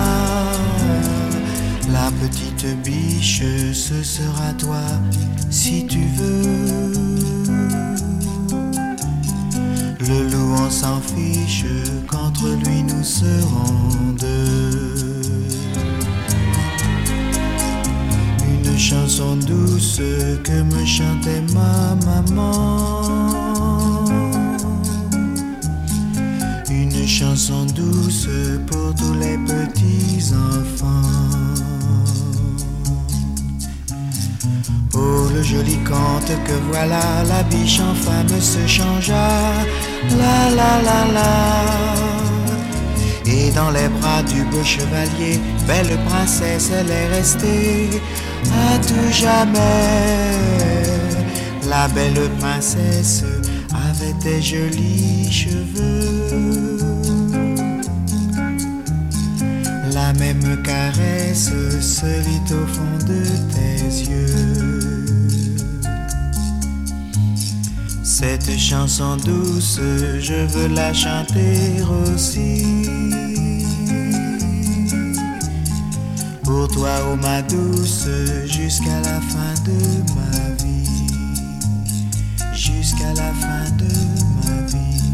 La 1.96 2.08
petite 2.20 2.66
biche, 2.84 3.42
ce 3.72 4.02
sera 4.02 4.52
toi 4.58 4.86
si 5.50 5.86
tu 5.86 6.02
veux. 6.18 6.92
Le 10.08 10.18
loup, 10.30 10.54
on 10.64 10.70
s'en 10.70 11.00
fiche, 11.00 11.64
qu'entre 12.10 12.46
lui 12.64 12.82
nous 12.82 13.04
serons 13.04 14.14
deux. 14.20 14.85
Une 18.76 18.82
chanson 18.82 19.36
douce 19.36 20.02
que 20.44 20.62
me 20.62 20.84
chantait 20.84 21.40
ma 21.54 21.96
maman. 22.04 23.00
Une 26.68 27.08
chanson 27.08 27.64
douce 27.74 28.28
pour 28.66 28.94
tous 28.94 29.14
les 29.14 29.38
petits 29.38 30.30
enfants. 30.34 31.08
Oh, 34.92 35.30
le 35.34 35.42
joli 35.42 35.78
conte 35.78 36.32
que 36.44 36.52
voilà, 36.70 37.00
la 37.26 37.42
biche 37.44 37.80
en 37.80 37.94
femme 37.94 38.38
se 38.38 38.66
changea. 38.66 39.54
La 40.18 40.50
la 40.50 40.82
la 40.82 41.12
la. 41.14 41.96
Et 43.24 43.50
dans 43.52 43.70
les 43.70 43.88
bras 43.88 44.22
du 44.22 44.42
beau 44.44 44.62
chevalier, 44.62 45.40
belle 45.66 45.98
princesse, 46.04 46.70
elle 46.78 46.90
est 46.90 47.08
restée 47.08 47.90
à 48.52 48.78
tout 48.78 49.12
jamais. 49.12 50.36
La 51.68 51.88
belle 51.88 52.30
princesse 52.38 53.24
avait 53.72 54.14
des 54.22 54.40
jolis 54.42 55.30
cheveux. 55.30 56.78
La 59.92 60.12
même 60.14 60.62
caresse 60.62 61.50
se 61.80 62.06
vit 62.06 62.54
au 62.54 62.66
fond 62.66 62.98
de 63.06 63.22
tes 63.52 64.10
yeux. 64.10 65.06
Cette 68.02 68.58
chanson 68.58 69.16
douce, 69.16 69.80
je 70.20 70.46
veux 70.46 70.68
la 70.68 70.92
chanter 70.94 71.82
aussi. 72.04 72.86
Toi, 76.76 76.94
oh 77.10 77.16
ma 77.16 77.40
douce, 77.42 78.08
jusqu'à 78.44 79.00
la 79.00 79.20
fin 79.32 79.54
de 79.64 79.78
ma 80.14 80.36
vie. 80.62 81.08
Jusqu'à 82.52 83.12
la 83.14 83.32
fin 83.32 83.66
de 83.80 83.90
ma 84.44 84.56
vie. 84.72 85.10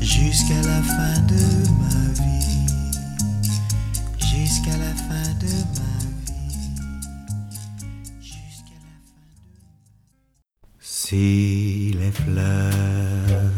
Jusqu'à 0.00 0.62
la 0.70 0.82
fin 0.82 1.16
de 1.32 1.42
ma 1.80 1.98
vie. 2.20 2.66
Jusqu'à 4.18 4.76
la 4.84 4.92
fin 5.06 5.28
de 5.42 5.52
ma 5.78 5.96
vie. 6.26 6.60
Jusqu'à 8.20 8.78
la 8.86 8.94
fin 8.98 9.14
de 9.14 9.30
Si 10.80 11.94
les 12.00 12.12
fleurs 12.12 13.52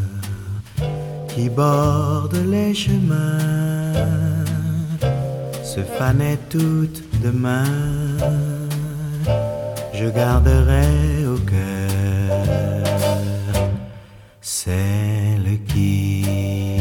qui 1.29 1.49
bordent 1.49 2.45
les 2.45 2.73
chemins 2.73 4.52
se 5.75 5.81
fanaient 5.81 6.37
toutes 6.51 7.01
demain, 7.23 7.63
je 9.91 10.05
garderai 10.05 11.25
au 11.25 11.37
cœur 11.37 12.83
celle 14.39 15.57
qui 15.69 16.79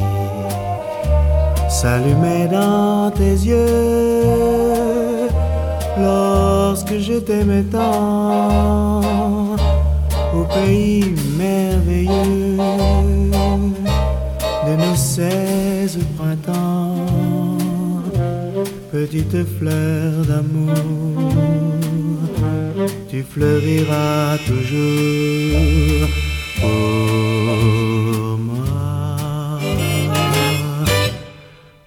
s'allumait 1.71 2.49
dans 2.49 3.11
tes 3.11 3.37
yeux 3.53 4.29
lorsque 5.99 6.99
je 6.99 7.15
t'aimais 7.15 7.65
tant. 7.73 9.01
Au 10.35 10.45
pays 10.55 11.15
petite 19.07 19.45
fleur 19.59 20.11
d'amour, 20.29 21.33
tu 23.11 23.23
fleuriras 23.23 24.39
toujours 24.47 26.09
pour 26.61 28.39
moi. 28.39 29.59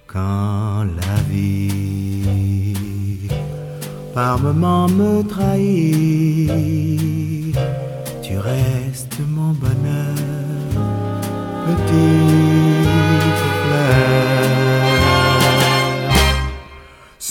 Quand 0.06 0.84
la 1.00 1.16
vie 1.30 3.28
par 4.14 4.38
moments 4.38 4.88
me 4.88 5.22
trahit, 5.22 6.52
tu 8.22 8.34
restes 8.38 9.20
mon 9.36 9.52
bonheur, 9.64 10.16
petite 11.66 12.25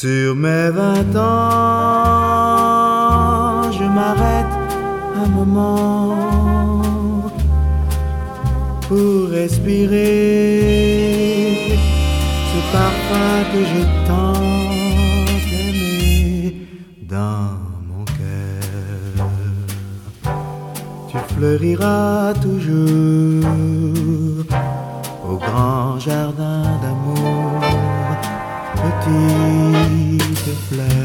Sur 0.05 0.35
mes 0.35 0.69
vingt 0.69 1.15
ans, 1.15 2.03
je 3.71 3.85
m'arrête 3.85 4.55
un 5.23 5.27
moment 5.29 6.15
pour 8.87 9.29
respirer 9.31 9.97
ce 12.51 12.59
parfum 12.71 13.37
que 13.51 13.61
j'ai 13.69 13.87
tant 14.05 14.41
aimé 15.63 16.67
dans 17.09 17.47
mon 17.89 18.03
cœur. 18.19 19.27
Tu 21.09 21.17
fleuriras 21.33 22.35
toujours 22.43 23.43
au 25.27 25.35
grand 25.37 25.97
jardin 25.97 26.63
d'amour, 26.83 27.04
petite 29.05 30.57
fleur. 30.69 31.04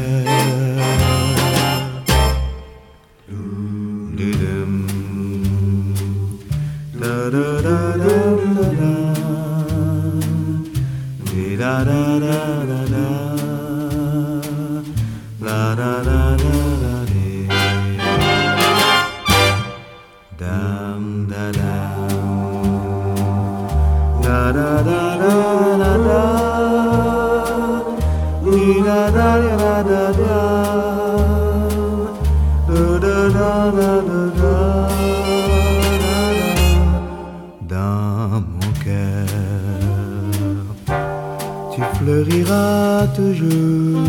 Toujours 43.15 44.01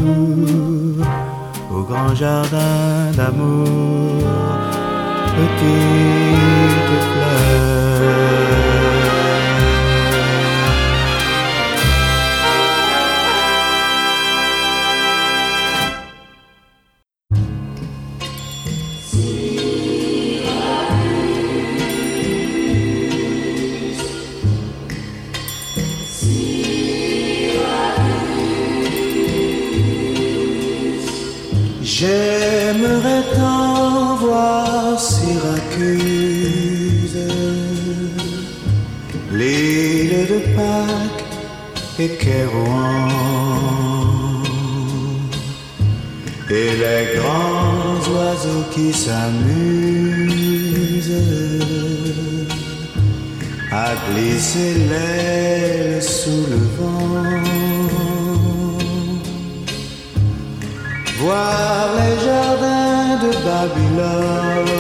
au 1.75 1.83
grand 1.83 2.15
jardin 2.15 3.11
d'amour, 3.17 4.25
petite 5.37 6.82
qui 48.75 48.93
s'amusent 48.93 49.53
à 53.71 53.95
glisser 54.09 54.75
l'aile 54.91 56.03
sous 56.03 56.47
le 56.51 56.61
vent. 56.77 57.23
Voir 61.21 61.85
les 61.99 62.17
jardins 62.27 63.17
de 63.25 63.31
Babylone 63.47 64.73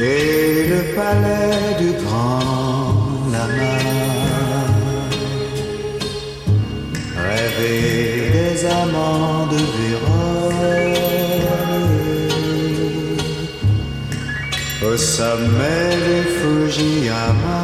et 0.00 0.66
le 0.72 0.80
palais 0.96 1.68
du 1.78 1.90
grand 2.02 2.90
lama. 3.32 3.76
Rêver 7.24 8.32
des 8.32 8.56
amants 8.66 9.46
de 9.52 9.56
vie 9.56 9.93
au 14.94 14.96
sommet 14.96 16.22
Fujiyama. 16.36 17.62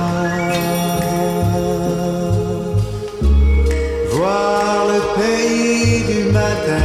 Voir 4.12 4.86
le 4.92 5.00
pays 5.16 6.02
du 6.10 6.20
matin 6.32 6.84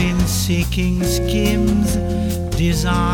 In 0.00 0.18
seeking 0.26 1.04
schemes 1.04 1.96
desire 2.56 3.09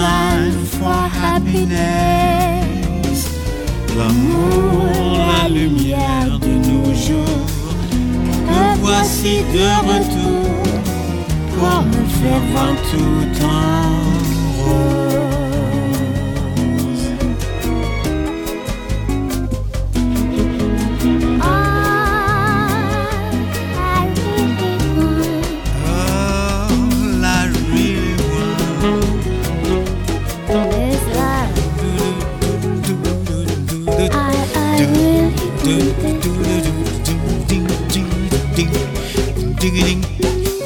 design 0.00 0.52
for 0.78 1.02
happiness. 1.22 3.18
L'amour, 3.96 5.18
la 5.32 5.48
lumière 5.48 6.38
de 6.38 6.52
nos 6.68 6.94
jours, 6.94 7.46
me 8.48 8.76
voici 8.78 9.34
de 9.52 9.68
retour 9.90 10.62
pour 11.54 11.82
me 11.92 12.02
faire 12.18 12.44
voir 12.52 12.74
tout 12.90 13.44
en 13.44 14.19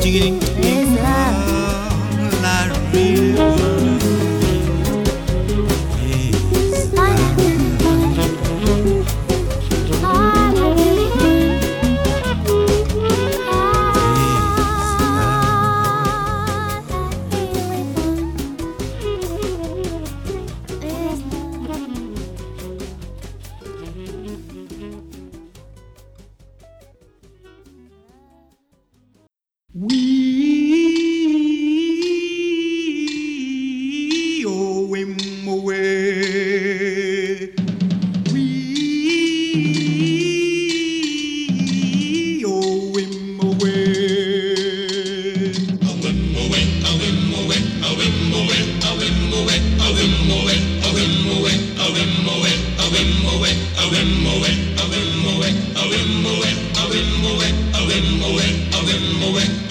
jiggity. 0.04 0.53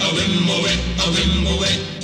a 0.04 0.12
wimble 0.12 0.62
wet, 0.62 0.78
a 0.98 1.10
wimble 1.12 1.58
wet. 1.60 2.03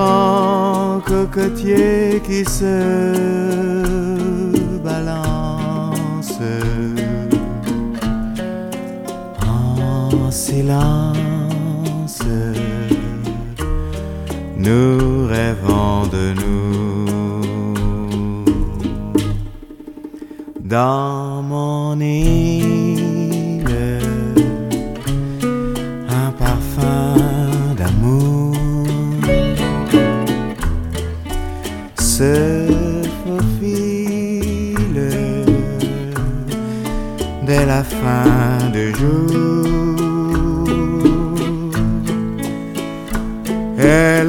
grand 0.00 1.00
cocotier 1.04 2.22
qui 2.26 2.44
se 2.44 2.76
balance 4.82 6.38
en 9.46 10.30
silence. 10.30 12.22
Nous 14.56 15.26
rêvons 15.34 16.06
de 16.16 16.24
nous 16.40 17.06
dans 20.60 21.42
mon 21.42 22.00
île. 22.00 22.59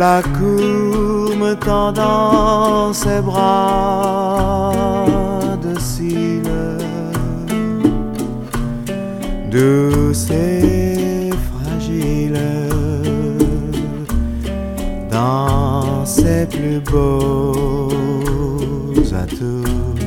Elle 0.01 0.07
accourt 0.07 1.35
me 1.37 1.53
tendant 1.53 2.91
ses 2.91 3.21
bras 3.21 4.73
docile, 5.61 6.41
douce 9.51 10.31
et 10.31 11.29
fragile, 11.51 12.39
dans 15.11 16.03
ses 16.03 16.47
plus 16.47 16.79
beaux 16.79 17.91
atours, 19.13 19.99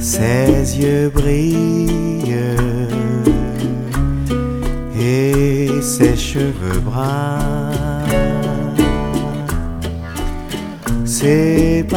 ses 0.00 0.80
yeux 0.80 1.10
brillent 1.10 2.34
et 4.98 5.80
ses 5.80 6.16
cheveux 6.16 6.80
bruns 6.80 7.63
s'éparpillent 11.24 11.88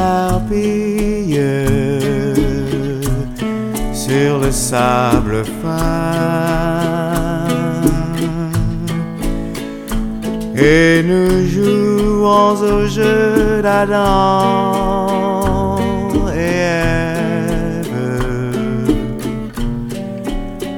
sur 3.93 4.39
le 4.39 4.51
sable 4.51 5.43
fin 5.61 6.27
et 10.55 11.03
nous 11.03 11.45
jouons 11.53 12.55
au 12.75 12.87
jeu 12.87 13.61
d'Adam 13.61 15.07
et 16.33 16.61
Ève. 17.81 17.99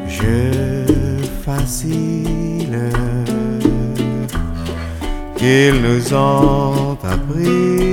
Je 0.07 0.37
facile 1.45 2.79
qu'ils 5.37 5.79
nous 5.85 6.13
ont 6.13 6.97
appris. 7.03 7.88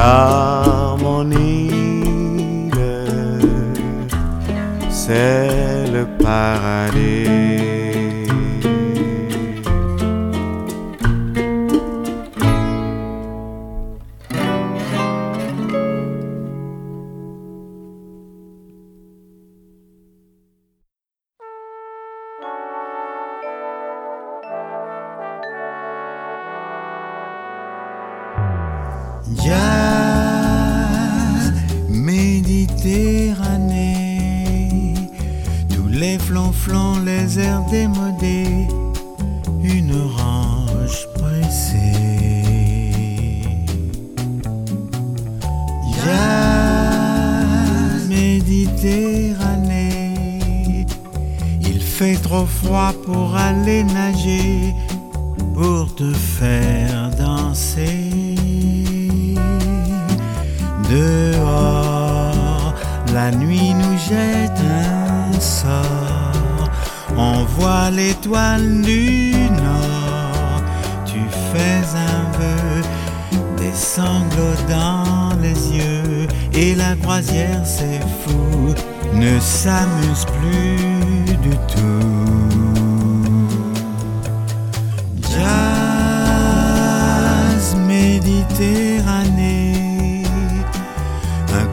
Car 0.00 0.96
mon 0.96 1.30
île, 1.30 2.72
c'est 4.88 5.90
le 5.92 6.06
paradis. 6.24 7.69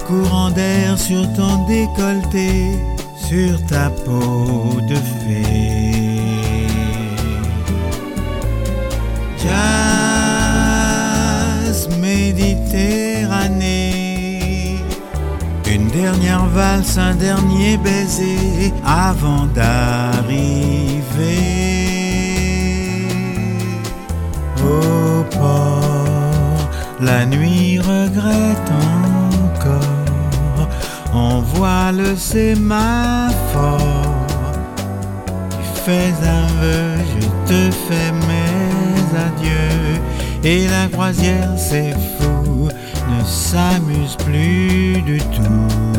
Courant 0.07 0.49
d'air 0.51 0.97
sur 0.97 1.31
ton 1.33 1.65
décolleté, 1.65 2.79
sur 3.15 3.61
ta 3.65 3.89
peau 3.89 4.79
de 4.87 4.95
fée. 4.95 6.67
Jazz 9.43 9.59
Méditerranée, 11.99 14.77
une 15.69 15.89
dernière 15.89 16.45
valse, 16.45 16.97
un 16.97 17.15
dernier 17.15 17.75
baiser 17.77 18.71
avant 18.85 19.45
d'arriver 19.47 20.77
au 24.63 25.25
port. 25.35 26.69
La 27.01 27.25
nuit 27.25 27.79
regrette 27.79 28.71
encore. 28.71 28.96
On 31.57 31.61
voit 31.61 31.91
le 31.91 32.15
sémaphore. 32.15 33.33
Tu 35.49 35.81
fais 35.81 36.13
un 36.23 36.45
vœu, 36.61 36.95
je 37.15 37.27
te 37.47 37.71
fais 37.71 38.11
mes 38.11 39.01
adieux. 39.17 39.99
Et 40.43 40.67
la 40.67 40.87
croisière, 40.87 41.53
c'est 41.57 41.95
fou, 42.19 42.69
ne 43.09 43.23
s'amuse 43.25 44.15
plus 44.17 45.01
du 45.01 45.17
tout. 45.17 45.96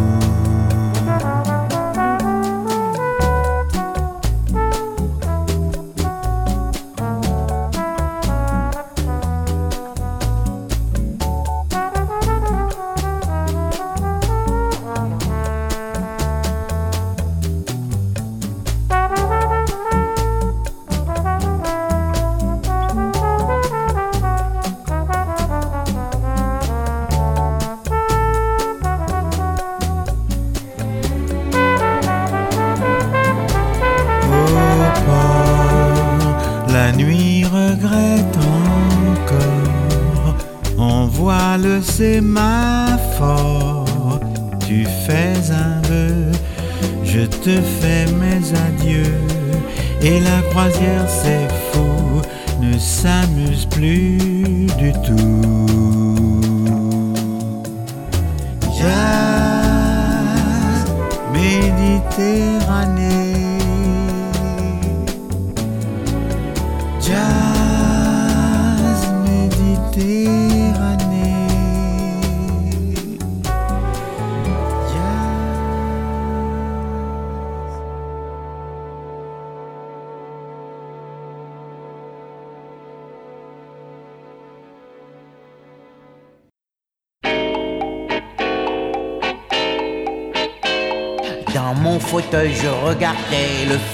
Du 54.93 55.01
tout. 55.03 55.58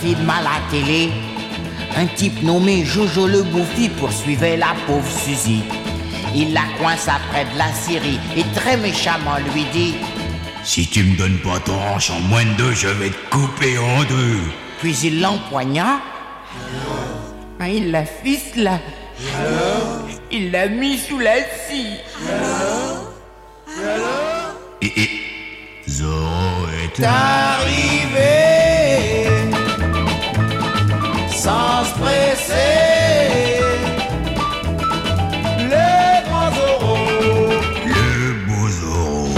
Film 0.05 0.29
à 0.29 0.43
la 0.43 0.61
télé. 0.71 1.11
Un 1.97 2.07
type 2.07 2.43
nommé 2.43 2.85
Jojo 2.85 3.27
le 3.27 3.43
Bouffi 3.43 3.89
poursuivait 3.89 4.57
la 4.57 4.75
pauvre 4.87 5.11
Suzy. 5.11 5.63
Il 6.35 6.53
la 6.53 6.65
coince 6.79 7.09
après 7.09 7.47
de 7.53 7.57
la 7.57 7.73
Syrie 7.73 8.19
et 8.37 8.45
très 8.55 8.77
méchamment 8.77 9.39
lui 9.55 9.65
dit 9.73 9.95
Si 10.63 10.87
tu 10.89 11.05
me 11.05 11.17
donnes 11.17 11.39
pas 11.39 11.59
ton 11.61 11.79
hanche 11.81 12.11
en 12.11 12.21
moins 12.21 12.45
de 12.45 12.53
deux, 12.59 12.73
je 12.73 12.89
vais 12.89 13.11
te 13.11 13.31
couper 13.31 13.79
en 13.79 14.03
deux. 14.05 14.41
Puis 14.81 14.95
il 15.05 15.23
l'empoigna. 15.23 16.01
Ben, 17.59 17.67
il 17.67 17.91
la 17.91 18.05
ficela. 18.05 18.81
Il 20.31 20.51
l'a 20.51 20.69
mis 20.69 20.99
sous 20.99 21.19
la 21.19 21.37
scie. 21.37 21.97
Et, 24.83 25.03
et 25.03 25.11
Zorro 25.89 26.67
est 26.85 27.03
arrivé 27.03 28.54
sans 31.45 31.85
se 31.85 31.95
presser. 32.01 33.61
Le 35.73 35.89
grand 36.27 36.51
Zorro 36.57 36.97
le 37.85 38.33
beau 38.47 38.67
Zorro. 38.79 39.29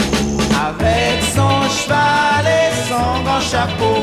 avec 0.68 1.18
son 1.34 1.56
cheval 1.78 2.44
et 2.60 2.70
son 2.88 3.08
grand 3.24 3.40
chapeau. 3.40 3.98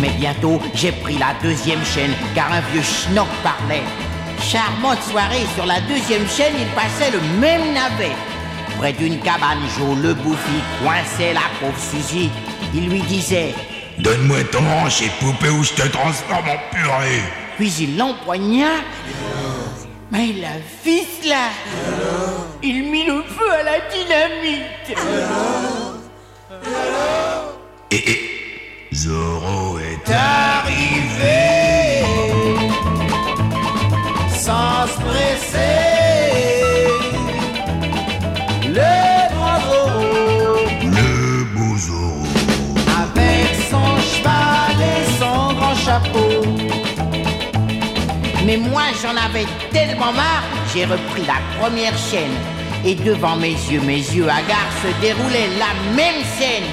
Mais 0.00 0.10
bientôt, 0.18 0.60
j'ai 0.74 0.90
pris 0.90 1.18
la 1.18 1.34
deuxième 1.40 1.84
chaîne 1.84 2.14
car 2.34 2.52
un 2.52 2.62
vieux 2.72 2.82
schnock 2.82 3.28
parlait. 3.44 3.86
Charmante 4.40 5.02
soirée, 5.02 5.46
sur 5.54 5.66
la 5.66 5.80
deuxième 5.82 6.26
chaîne, 6.26 6.54
il 6.58 6.70
passait 6.80 7.12
le 7.12 7.20
même 7.40 7.74
navet. 7.74 8.16
Près 8.78 8.92
d'une 8.92 9.18
cabane, 9.20 9.62
Joe 9.76 9.96
le 10.02 10.14
bouffi 10.14 10.58
coinçait 10.82 11.34
la 11.34 11.46
pauvre 11.60 11.78
Suzy. 11.78 12.30
Il 12.74 12.88
lui 12.88 13.02
disait, 13.02 13.54
Donne-moi 13.98 14.44
ton 14.52 14.64
hanche 14.64 15.02
et 15.02 15.10
poupée 15.20 15.50
ou 15.50 15.64
je 15.64 15.72
te 15.72 15.88
transforme 15.88 16.48
en 16.48 16.74
purée. 16.74 17.22
puis 17.56 17.72
il 17.80 17.96
l'empoigna. 17.96 18.68
Mais 20.10 20.28
il 20.28 20.40
la 20.40 20.56
ficela. 20.82 21.48
Il 22.62 22.84
mit 22.90 23.04
le 23.04 23.22
feu 23.22 23.50
à 23.52 23.62
la 23.62 23.78
dynamite. 23.90 24.98
Et, 27.90 28.10
et 28.10 28.94
Zorro 28.94 29.78
est 29.78 30.10
arrivé 30.10 31.57
Mais 48.44 48.56
moi 48.56 48.82
j'en 49.02 49.16
avais 49.16 49.46
tellement 49.72 50.12
marre, 50.12 50.44
j'ai 50.72 50.84
repris 50.84 51.26
la 51.26 51.40
première 51.60 51.96
chaîne. 51.98 52.32
Et 52.84 52.94
devant 52.94 53.36
mes 53.36 53.50
yeux, 53.50 53.80
mes 53.80 53.96
yeux 53.96 54.28
hagards, 54.28 54.72
se 54.82 55.00
déroulait 55.00 55.48
la 55.58 55.94
même 55.94 56.22
scène. 56.38 56.64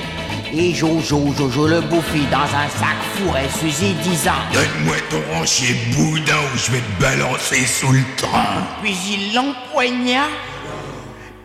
Et 0.53 0.73
Jojo, 0.73 1.33
Jojo 1.37 1.67
le 1.67 1.81
bouffi 1.81 2.25
dans 2.31 2.37
un 2.37 2.69
sac 2.69 2.95
fourrait 3.15 3.49
Suzy 3.59 3.93
disant 4.03 4.31
Donne-moi 4.53 4.95
ton 5.09 5.21
hanchier 5.35 5.75
boudin 5.95 6.37
ou 6.53 6.57
je 6.57 6.71
vais 6.71 6.79
te 6.79 7.01
balancer 7.01 7.65
sous 7.65 7.91
le 7.91 8.03
train. 8.15 8.63
Puis 8.81 8.95
il 9.09 9.33
l'empoigna 9.33 10.27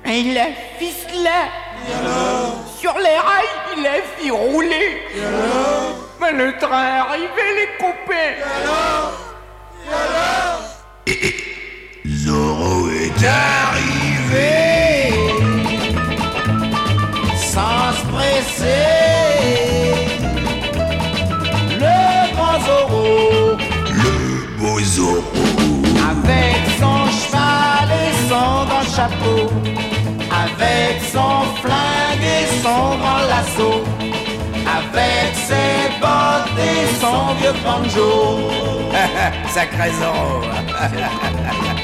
et 0.04 0.18
il 0.20 0.34
la 0.34 0.46
ficela. 0.78 1.48
Sur 2.78 2.94
les 2.98 3.18
rails, 3.18 3.76
il 3.76 3.82
la 3.82 3.94
fit 4.16 4.30
rouler. 4.30 5.02
Mais 6.20 6.32
le 6.32 6.52
train 6.58 7.06
arrivait, 7.08 7.54
les 7.56 7.70
copains. 7.78 8.34
Zorro 12.06 12.88
est 12.90 13.24
arrivé. 13.24 14.10
sans 17.36 17.92
se 17.98 18.04
presser. 18.12 18.86
Le 21.78 22.34
grand 22.34 22.58
Zorro 22.66 23.56
Le 24.04 24.14
beau 24.58 24.78
Zorro. 24.80 25.22
avec 26.10 26.56
son 26.78 26.98
cheval 27.20 27.88
et 28.04 28.12
son 28.28 28.50
grand 28.68 28.86
chapeau, 28.96 29.40
avec 30.44 31.02
son 31.12 31.32
flingue 31.62 32.26
et 32.38 32.46
son 32.62 32.82
grand 33.00 33.22
lasso, 33.30 33.72
avec 34.92 35.34
ses 35.34 35.98
bottes 36.00 36.58
et 36.58 36.86
son 37.00 37.34
vieux 37.34 37.54
banjo. 37.64 38.50
Sacré 39.48 39.90
Zorro. 39.92 40.42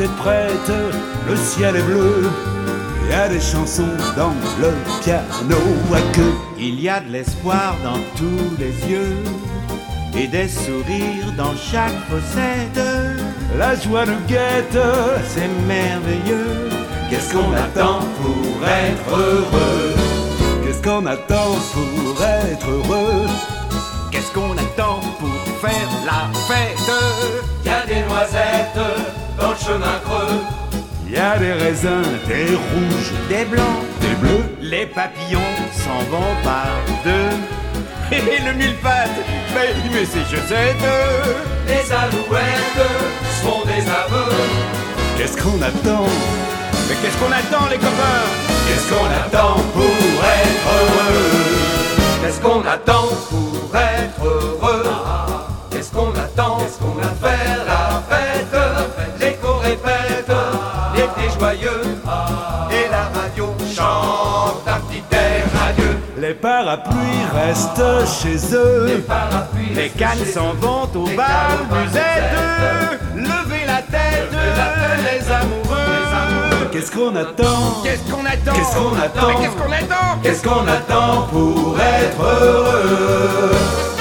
est 0.00 0.16
prête, 0.16 0.72
le 1.28 1.36
ciel 1.36 1.76
est 1.76 1.82
bleu. 1.82 2.30
Il 3.04 3.10
y 3.10 3.14
a 3.14 3.28
des 3.28 3.40
chansons 3.40 3.96
dans 4.16 4.34
le 4.60 4.72
piano 5.02 5.56
à. 5.90 6.20
Il 6.58 6.80
y 6.80 6.88
a 6.88 7.00
de 7.00 7.10
l'espoir 7.10 7.76
dans 7.84 8.00
tous 8.16 8.56
les 8.58 8.74
yeux 8.90 9.16
et 10.16 10.26
des 10.26 10.48
sourires 10.48 11.32
dans 11.36 11.54
chaque 11.54 11.98
fossette. 12.08 12.84
La 13.56 13.74
joie 13.76 14.06
nous 14.06 14.20
guette, 14.26 14.78
c'est 15.28 15.48
merveilleux. 15.66 16.68
Qu'est-ce 17.08 17.32
qu'on 17.32 17.52
attend 17.52 18.00
pour 18.20 18.68
être 18.68 19.16
heureux? 19.16 19.94
Qu'est-ce 20.64 20.82
qu'on 20.82 21.06
attend 21.06 21.54
pour 21.72 22.24
être 22.24 22.68
heureux? 22.68 23.26
Qu'est-ce 24.10 24.32
qu'on 24.32 24.52
attend 24.52 25.00
pour 25.20 25.28
faire 25.60 25.88
la 26.04 26.28
fête? 26.48 26.90
Y 27.64 27.68
a 27.68 27.86
des 27.86 28.02
noisettes 28.08 29.25
chemin 29.66 29.98
creux. 30.04 30.40
Il 31.06 31.12
y 31.12 31.18
a 31.18 31.38
des 31.38 31.52
raisins, 31.52 32.08
des 32.26 32.54
rouges, 32.68 33.12
Des 33.28 33.44
blancs, 33.44 33.82
des 34.00 34.14
bleus. 34.20 34.44
Les 34.60 34.86
papillons 34.86 35.52
s'en 35.72 36.00
vont 36.10 36.34
par 36.42 36.68
deux. 37.04 37.30
Et 38.16 38.40
le 38.46 38.52
mille-pattes, 38.52 39.18
mais, 39.54 39.74
mais 39.92 40.04
c'est 40.04 40.26
Josette. 40.30 40.86
Les 41.66 41.92
alouettes 41.92 42.82
sont 43.42 43.62
des 43.66 43.82
aveux. 44.02 44.36
Qu'est-ce 45.16 45.36
qu'on 45.36 45.60
attend? 45.60 46.06
Mais 46.88 46.94
qu'est-ce 47.02 47.18
qu'on 47.18 47.32
attend, 47.32 47.66
les 47.68 47.78
copains? 47.78 48.26
Qu'est-ce 48.66 48.88
qu'on 48.92 49.06
attend 49.06 49.54
pour 49.74 50.24
être 50.42 50.66
heureux? 50.78 51.56
Qu'est-ce 52.22 52.40
qu'on 52.40 52.60
attend 52.60 53.08
pour 53.30 53.76
être 53.76 54.24
heureux? 54.24 54.84
Qu'est-ce 55.70 55.90
qu'on 55.90 56.10
attend? 56.10 56.58
Qu'est-ce 56.58 56.78
qu'on 56.78 56.98
a 57.00 57.28
faire 57.28 57.75
parapluies 66.56 67.26
restent 67.34 68.22
chez 68.22 68.54
eux. 68.54 69.04
Les 69.74 69.90
cannes 69.90 70.24
s'en 70.32 70.54
vont 70.54 70.88
au 70.94 71.06
bal, 71.08 71.58
musette. 71.70 72.32
Levez 73.14 73.66
la 73.66 73.82
tête, 73.82 74.30
les 75.06 75.30
amoureux. 75.30 76.68
Qu'est-ce 76.72 76.90
qu'on 76.90 77.14
attend? 77.14 77.82
Qu'est-ce 77.82 78.10
qu'on 78.10 78.24
attend? 78.24 78.52
Qu'est-ce 78.54 78.74
qu'on 78.74 78.96
attend? 78.96 79.40
Qu'est-ce 79.40 79.56
qu'on 79.56 79.72
attend? 79.72 80.18
Qu'est-ce 80.22 80.42
qu'on 80.42 80.66
attend 80.66 81.26
pour 81.30 81.76
être 81.78 82.22
heureux? 82.22 83.95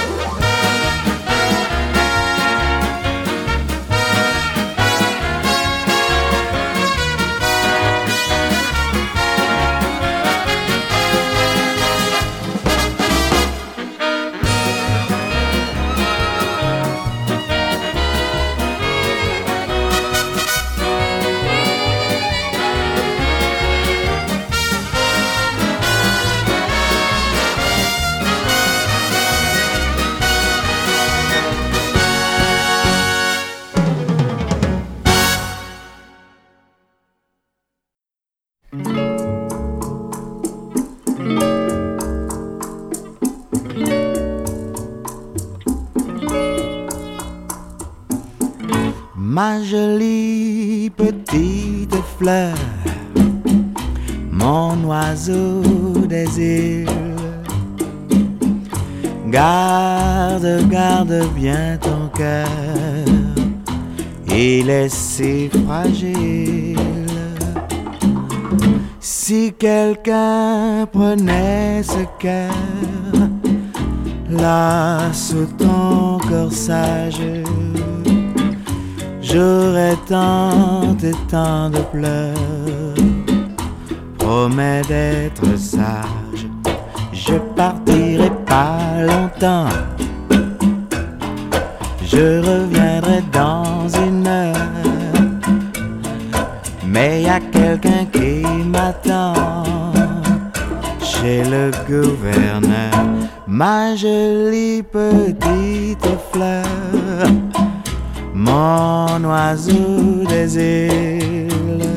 Mon 54.32 54.84
oiseau 54.86 55.62
des 56.08 56.30
îles. 56.40 56.90
Garde, 59.28 60.70
garde 60.70 61.24
bien 61.36 61.78
ton 61.82 62.10
cœur, 62.16 62.48
il 64.28 64.70
est 64.70 64.90
si 64.90 65.50
fragile. 65.50 66.78
Si 69.00 69.54
quelqu'un 69.58 70.88
prenait 70.92 71.82
ce 71.84 72.04
cœur, 72.20 72.54
là 74.30 75.12
sous 75.12 75.48
ton 75.58 76.18
corsage, 76.30 77.22
J'aurais 79.28 79.98
tant 80.08 80.96
et 81.02 81.12
tant 81.28 81.72
de 81.72 81.80
pleurs. 81.92 82.96
Promets 84.20 84.84
d'être 84.88 85.58
sage, 85.58 86.48
je 87.12 87.34
partirai 87.56 88.30
pas 88.46 88.78
longtemps. 89.02 89.74
Je 92.04 92.40
reviendrai 92.40 93.24
dans 93.34 93.90
une 94.06 94.28
heure. 94.28 94.56
Mais 96.86 97.24
y 97.24 97.28
a 97.28 97.40
quelqu'un 97.40 98.06
qui 98.14 98.44
m'attend 98.68 99.64
chez 101.02 101.44
le 101.46 101.72
gouverneur. 101.88 102.94
Ma 103.48 103.96
jolie 103.96 104.84
petite 104.84 106.08
fleur 106.32 106.64
mon 108.36 109.24
oiseau 109.24 110.26
des 110.28 110.58
îles. 110.58 111.90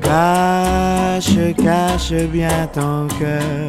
Cache, 0.00 1.38
cache 1.62 2.12
bien 2.32 2.66
ton 2.72 3.06
cœur, 3.18 3.68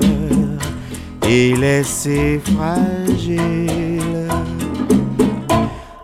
il 1.28 1.64
est 1.64 1.84
si 1.84 2.40
fragile. 2.40 4.30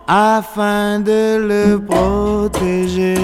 Afin 0.06 1.00
de 1.00 1.38
le 1.38 1.78
protéger, 1.78 3.16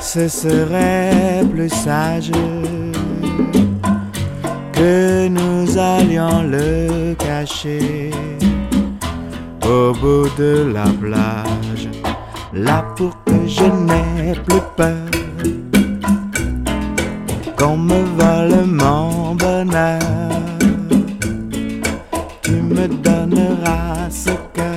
ce 0.00 0.28
serait 0.28 1.42
plus 1.50 1.70
sage 1.70 2.32
que 4.72 5.28
nous 5.28 5.78
allions 5.78 6.42
le 6.42 7.14
cacher 7.14 8.10
au 9.64 9.92
bout 9.92 10.28
de 10.38 10.70
la 10.72 10.84
plage, 11.00 11.88
là 12.52 12.84
pour 12.96 13.16
que 13.24 13.46
je 13.46 13.64
n'ai 13.64 14.34
plus 14.46 14.62
peur 14.76 15.10
qu'on 17.56 17.76
me 17.76 18.00
vole 18.18 18.64
mon 18.66 19.34
bonheur. 19.34 20.00
Tu 22.42 22.52
me 22.52 22.88
donneras 22.88 24.08
ce 24.10 24.30
cœur, 24.54 24.69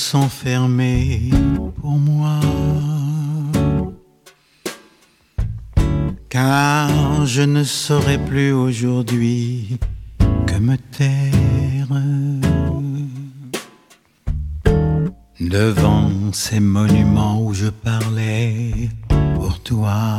sont 0.00 0.28
fermées 0.28 1.30
pour 1.80 1.96
moi 1.98 2.40
Car 6.28 7.26
je 7.26 7.42
ne 7.42 7.64
saurais 7.64 8.18
plus 8.18 8.52
aujourd'hui 8.52 9.78
que 10.46 10.56
me 10.58 10.76
taire 10.96 11.88
devant 15.40 16.10
ces 16.32 16.60
monuments 16.60 17.42
où 17.42 17.52
je 17.52 17.68
parlais 17.68 18.88
pour 19.34 19.60
toi. 19.60 20.18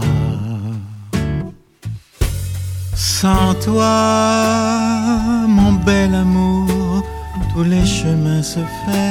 Sans 2.94 3.54
toi, 3.66 3.96
mon 5.48 5.74
bel 5.74 6.14
amour, 6.14 7.04
tous 7.54 7.64
les 7.64 7.86
chemins 7.86 8.44
se 8.44 8.60
ferment. 8.86 9.11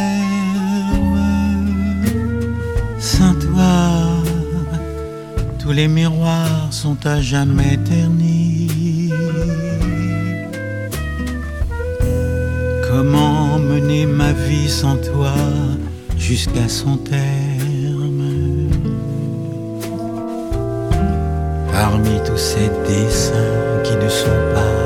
Les 5.81 5.89
miroirs 5.89 6.71
sont 6.71 6.99
à 7.07 7.23
jamais 7.23 7.79
ternis. 7.79 9.11
Comment 12.87 13.59
mener 13.59 14.05
ma 14.05 14.33
vie 14.33 14.69
sans 14.69 14.97
toi 14.97 15.33
jusqu'à 16.19 16.69
son 16.69 16.99
terme? 16.99 18.25
Parmi 21.73 22.15
tous 22.27 22.43
ces 22.51 22.69
dessins 22.89 23.73
qui 23.85 23.95
ne 24.05 24.11
sont 24.23 24.43
pas 24.57 24.77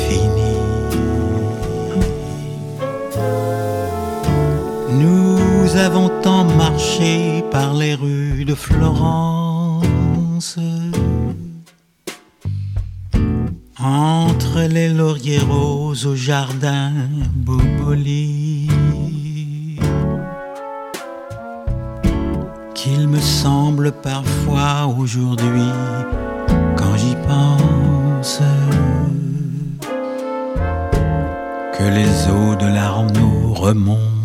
finis, 0.00 0.90
nous 5.02 5.76
avons 5.86 6.08
tant 6.20 6.44
marché 6.64 7.44
par 7.52 7.74
les 7.74 7.94
rues 7.94 8.44
de 8.44 8.56
Florence. 8.56 9.35
Entre 13.78 14.60
les 14.68 14.88
lauriers 14.88 15.38
roses 15.38 16.06
au 16.06 16.14
jardin 16.14 16.92
Boboli. 17.34 18.68
qu'il 22.86 23.08
me 23.08 23.20
semble 23.20 23.90
parfois 23.90 24.86
aujourd'hui, 24.98 25.72
quand 26.76 26.96
j'y 26.96 27.16
pense, 27.26 28.40
que 31.76 31.84
les 31.98 32.28
eaux 32.30 32.54
de 32.54 32.66
l'Arnaud 32.66 33.54
remontent 33.54 34.15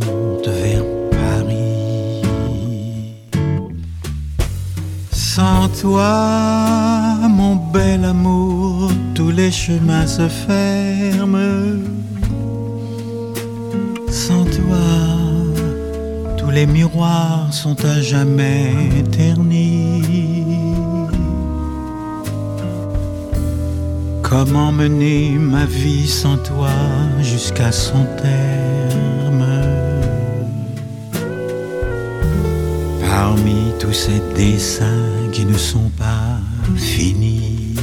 Sans 5.35 5.69
toi, 5.69 7.25
mon 7.29 7.55
bel 7.55 8.03
amour, 8.03 8.91
tous 9.15 9.31
les 9.31 9.49
chemins 9.49 10.05
se 10.05 10.27
ferment. 10.27 11.79
Sans 14.09 14.43
toi, 14.43 14.87
tous 16.37 16.49
les 16.49 16.65
miroirs 16.65 17.47
sont 17.53 17.77
à 17.85 18.01
jamais 18.01 18.73
ternis. 19.09 20.75
Comment 24.21 24.73
mener 24.73 25.37
ma 25.39 25.65
vie 25.65 26.09
sans 26.09 26.39
toi 26.39 26.75
jusqu'à 27.21 27.71
son 27.71 28.05
terme 28.21 29.45
Parmi 32.99 33.71
tous 33.79 33.93
ces 33.93 34.19
dessins 34.35 35.20
qui 35.31 35.45
ne 35.45 35.57
sont 35.57 35.89
pas 35.97 36.39
finis. 36.75 37.75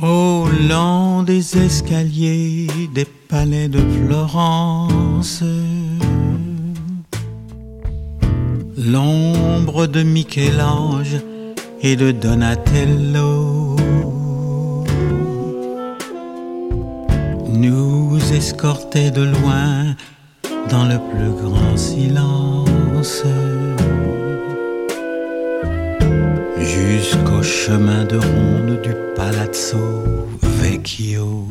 Au 0.00 0.46
long 0.68 1.22
des 1.22 1.58
escaliers 1.58 2.66
des 2.94 3.04
palais 3.04 3.68
de 3.68 3.78
Florence, 3.78 5.44
l'ombre 8.76 9.86
de 9.86 10.02
Michel-Ange 10.02 11.20
et 11.82 11.96
de 11.96 12.10
Donatello 12.10 13.76
nous 17.48 18.18
escortait 18.32 19.10
de 19.10 19.22
loin 19.22 19.94
dans 20.70 20.84
le 20.86 20.98
plus 20.98 21.32
grand 21.42 21.76
silence 21.76 22.61
jusqu'au 26.60 27.42
chemin 27.42 28.04
de 28.04 28.16
ronde 28.16 28.80
du 28.82 28.94
Palazzo 29.16 30.04
Vecchio. 30.60 31.46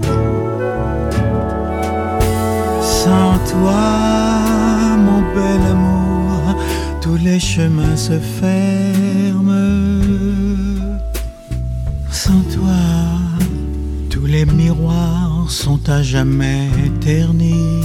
Sans 2.81 3.37
toi, 3.51 3.83
mon 4.97 5.21
bel 5.35 5.61
amour, 5.71 6.55
tous 7.01 7.17
les 7.17 7.39
chemins 7.39 7.97
se 7.97 8.17
ferment. 8.39 10.01
Sans 12.11 12.43
toi, 12.55 12.81
tous 14.09 14.25
les 14.25 14.45
miroirs 14.45 15.49
sont 15.49 15.81
à 15.89 16.01
jamais 16.01 16.69
ternis. 17.01 17.80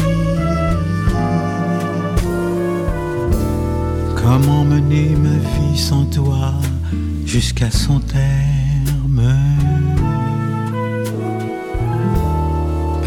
Comment 4.28 4.64
mener 4.64 5.10
ma 5.14 5.38
vie 5.54 5.78
sans 5.78 6.04
toi 6.06 6.54
jusqu'à 7.24 7.70
son 7.70 8.00
terme? 8.00 9.22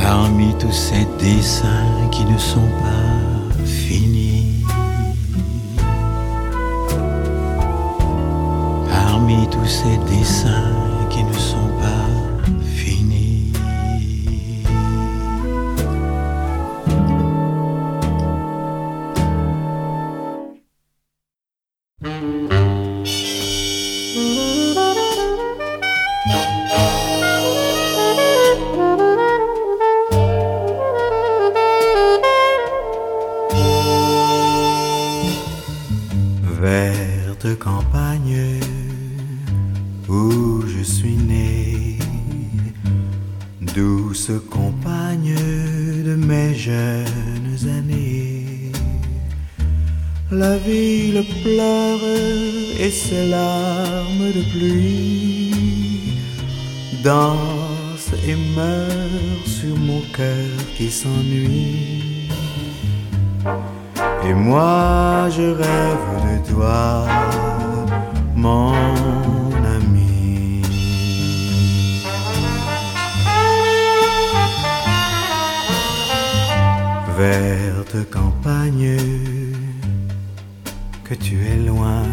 Parmi 0.02 0.56
tous 0.58 0.72
ces 0.72 1.06
dessins 1.20 2.08
qui 2.10 2.24
ne 2.24 2.38
sont 2.38 2.72
pas 2.82 3.66
finis. 3.66 4.64
Parmi 8.90 9.46
tous 9.52 9.68
ces 9.68 9.98
dessins 10.10 10.79
pluie 54.52 56.14
dansent 57.04 58.14
et 58.28 58.36
meurent 58.56 59.46
sur 59.46 59.76
mon 59.78 60.02
cœur 60.16 60.58
qui 60.76 60.90
s'ennuie. 60.90 62.30
Et 64.28 64.34
moi 64.34 65.28
je 65.30 65.48
rêve 65.64 66.10
de 66.28 66.52
toi, 66.52 67.06
mon 68.36 68.74
ami. 69.78 70.62
Verte 77.18 78.10
campagne, 78.12 78.98
que 81.04 81.16
tu 81.16 81.36
es 81.46 81.58
loin, 81.58 82.04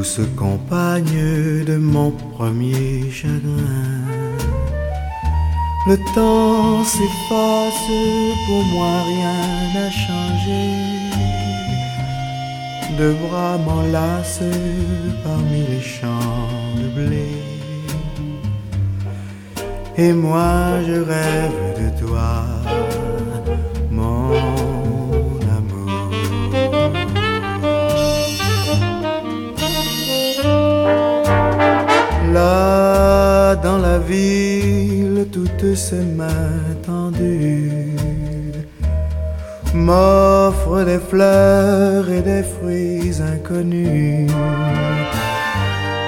douce 0.00 0.20
compagne 0.34 1.64
de 1.66 1.76
mon 1.76 2.10
premier 2.34 3.10
chagrin. 3.10 3.98
Le 5.88 5.96
temps 6.14 6.82
s'efface, 6.92 7.88
pour 8.46 8.62
moi 8.72 8.94
rien 9.10 9.40
n'a 9.74 9.90
changé. 10.06 10.62
Deux 12.96 13.14
bras 13.24 13.58
m'enlacent 13.66 14.54
parmi 15.22 15.60
les 15.70 15.84
champs 15.94 16.48
de 16.80 16.86
blé. 16.96 17.28
Et 19.98 20.12
moi 20.14 20.80
je 20.86 20.98
rêve 21.12 21.62
de 21.80 21.88
toi, 22.02 22.32
Là 32.32 33.56
dans 33.56 33.78
la 33.78 33.98
ville, 33.98 35.26
toutes 35.32 35.74
ces 35.74 36.04
mains 36.18 36.74
tendues 36.86 37.96
m'offrent 39.74 40.84
des 40.84 40.98
fleurs 40.98 42.08
et 42.08 42.22
des 42.22 42.42
fruits 42.42 43.14
inconnus. 43.32 44.30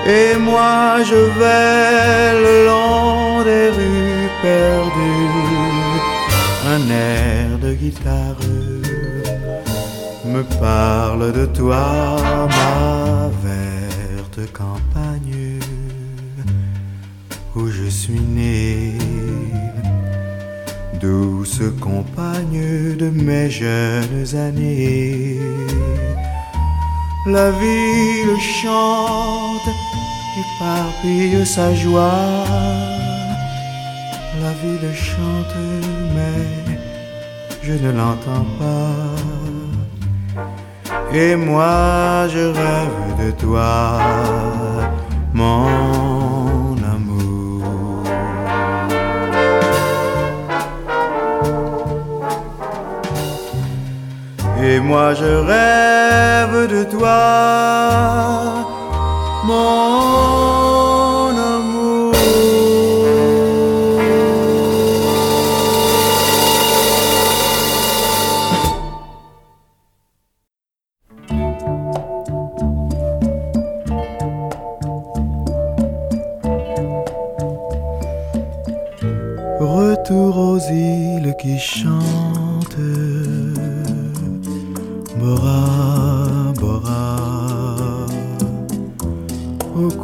Et 0.06 0.36
moi 0.38 1.02
je 1.10 1.20
vais 1.38 2.32
le 2.46 2.66
long 2.66 3.42
des 3.44 3.68
rues 3.70 4.30
perdues, 4.42 5.30
un 6.74 6.90
air 6.90 7.58
de 7.60 7.72
guitare 7.74 8.36
me 10.24 10.42
parle 10.60 11.32
de 11.32 11.46
toi, 11.46 12.16
ma 12.48 13.28
verte 13.44 14.52
campagne 14.52 14.81
douce 21.00 21.62
compagne 21.80 22.96
de 22.96 23.10
mes 23.10 23.50
jeunes 23.50 24.26
années. 24.34 25.38
La 27.26 27.50
ville 27.50 28.38
chante, 28.40 29.68
éparpille 30.42 31.44
sa 31.46 31.74
joie. 31.74 32.44
La 34.42 34.52
ville 34.62 34.94
chante, 34.94 35.56
mais 36.14 36.46
je 37.62 37.72
ne 37.72 37.90
l'entends 37.92 38.46
pas. 38.58 39.12
Et 41.14 41.36
moi 41.36 42.26
je 42.28 42.44
rêve 42.60 43.26
de 43.26 43.30
toi, 43.32 43.98
mon 45.34 46.01
Et 54.64 54.78
moi 54.78 55.12
je 55.14 55.24
rêve 55.24 56.68
de 56.68 56.84
toi, 56.84 58.54
mon 59.44 61.36
amour. 61.36 62.12
Retour 79.58 80.38
aux 80.38 80.58
îles 80.58 81.34
qui 81.40 81.58
chantent. 81.58 82.11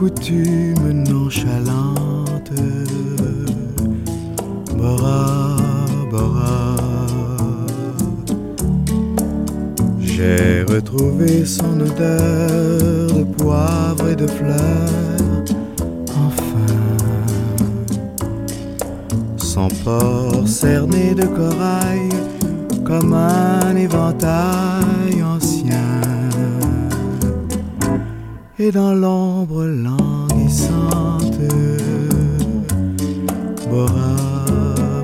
Aux 0.09 0.15
coutumes 0.15 1.05
nonchalantes. 1.05 2.53
Bora, 4.77 5.57
Bora, 6.11 6.77
j'ai 10.01 10.63
retrouvé 10.63 11.45
son 11.45 11.81
odeur 11.81 13.13
de 13.13 13.25
poivre 13.25 14.09
et 14.09 14.17
de 14.17 14.27
fleurs. 14.27 15.45
Enfin, 16.27 16.75
son 19.37 19.69
port 19.85 20.47
cerné 20.47 21.15
de 21.15 21.27
corail 21.27 22.09
comme 22.85 23.13
un 23.13 23.77
éventail 23.77 25.08
Dans 28.75 28.93
l'ombre 28.93 29.65
languissante, 29.65 31.39
Bora, 33.71 34.17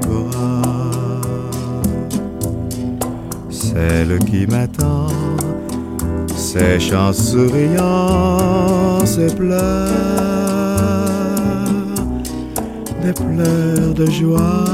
Bora, 0.06 0.60
celle 3.48 4.18
qui 4.26 4.46
m'attend, 4.46 5.06
sèche 6.36 6.92
en 6.92 7.14
souriant 7.14 9.00
ses 9.06 9.34
pleurs, 9.34 9.88
des 13.02 13.14
pleurs 13.14 13.94
de 13.94 14.10
joie. 14.10 14.64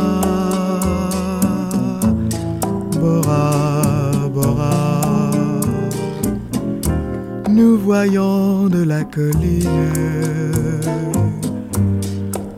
Bora, 3.00 3.69
Nous 7.60 7.76
voyons 7.76 8.68
de 8.68 8.82
la 8.82 9.04
colline. 9.04 9.68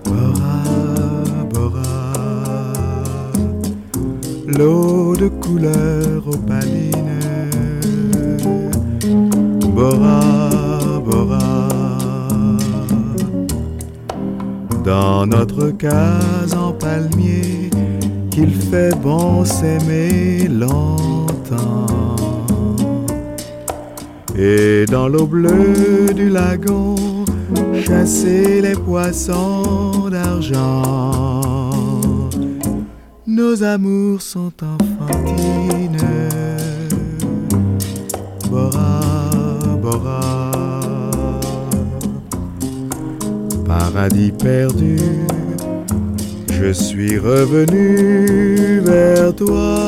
Bora, 0.05 0.63
Bora. 1.53 2.73
L'eau 4.47 5.17
de 5.17 5.27
couleur 5.27 6.29
opaline. 6.29 7.19
Bora, 9.75 10.21
Bora. 11.05 11.79
Dans 14.85 15.27
notre 15.27 15.71
case 15.71 16.55
en 16.55 16.71
palmier 16.71 17.71
qu'il 18.31 18.55
fait 18.55 18.95
bon 19.03 19.45
s'aimer 19.45 20.47
longtemps. 20.47 22.02
Et 24.37 24.87
dans 24.87 25.09
l'eau 25.09 25.27
bleue 25.27 26.13
du 26.15 26.29
lagon, 26.29 26.97
chasser 27.87 28.61
les 28.61 28.75
poissons 28.75 30.09
d'argent. 30.11 31.71
Nos 33.27 33.63
amours 33.63 34.23
sont 34.23 34.53
enfantines. 34.63 35.99
Bora, 38.51 39.01
Bora. 39.81 40.51
Paradis 43.67 44.33
perdu 44.33 44.99
je 46.63 46.73
suis 46.73 47.19
revenu 47.19 48.81
vers 48.85 49.35
toi, 49.35 49.85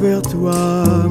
vers 0.00 0.20
toi. 0.22 1.10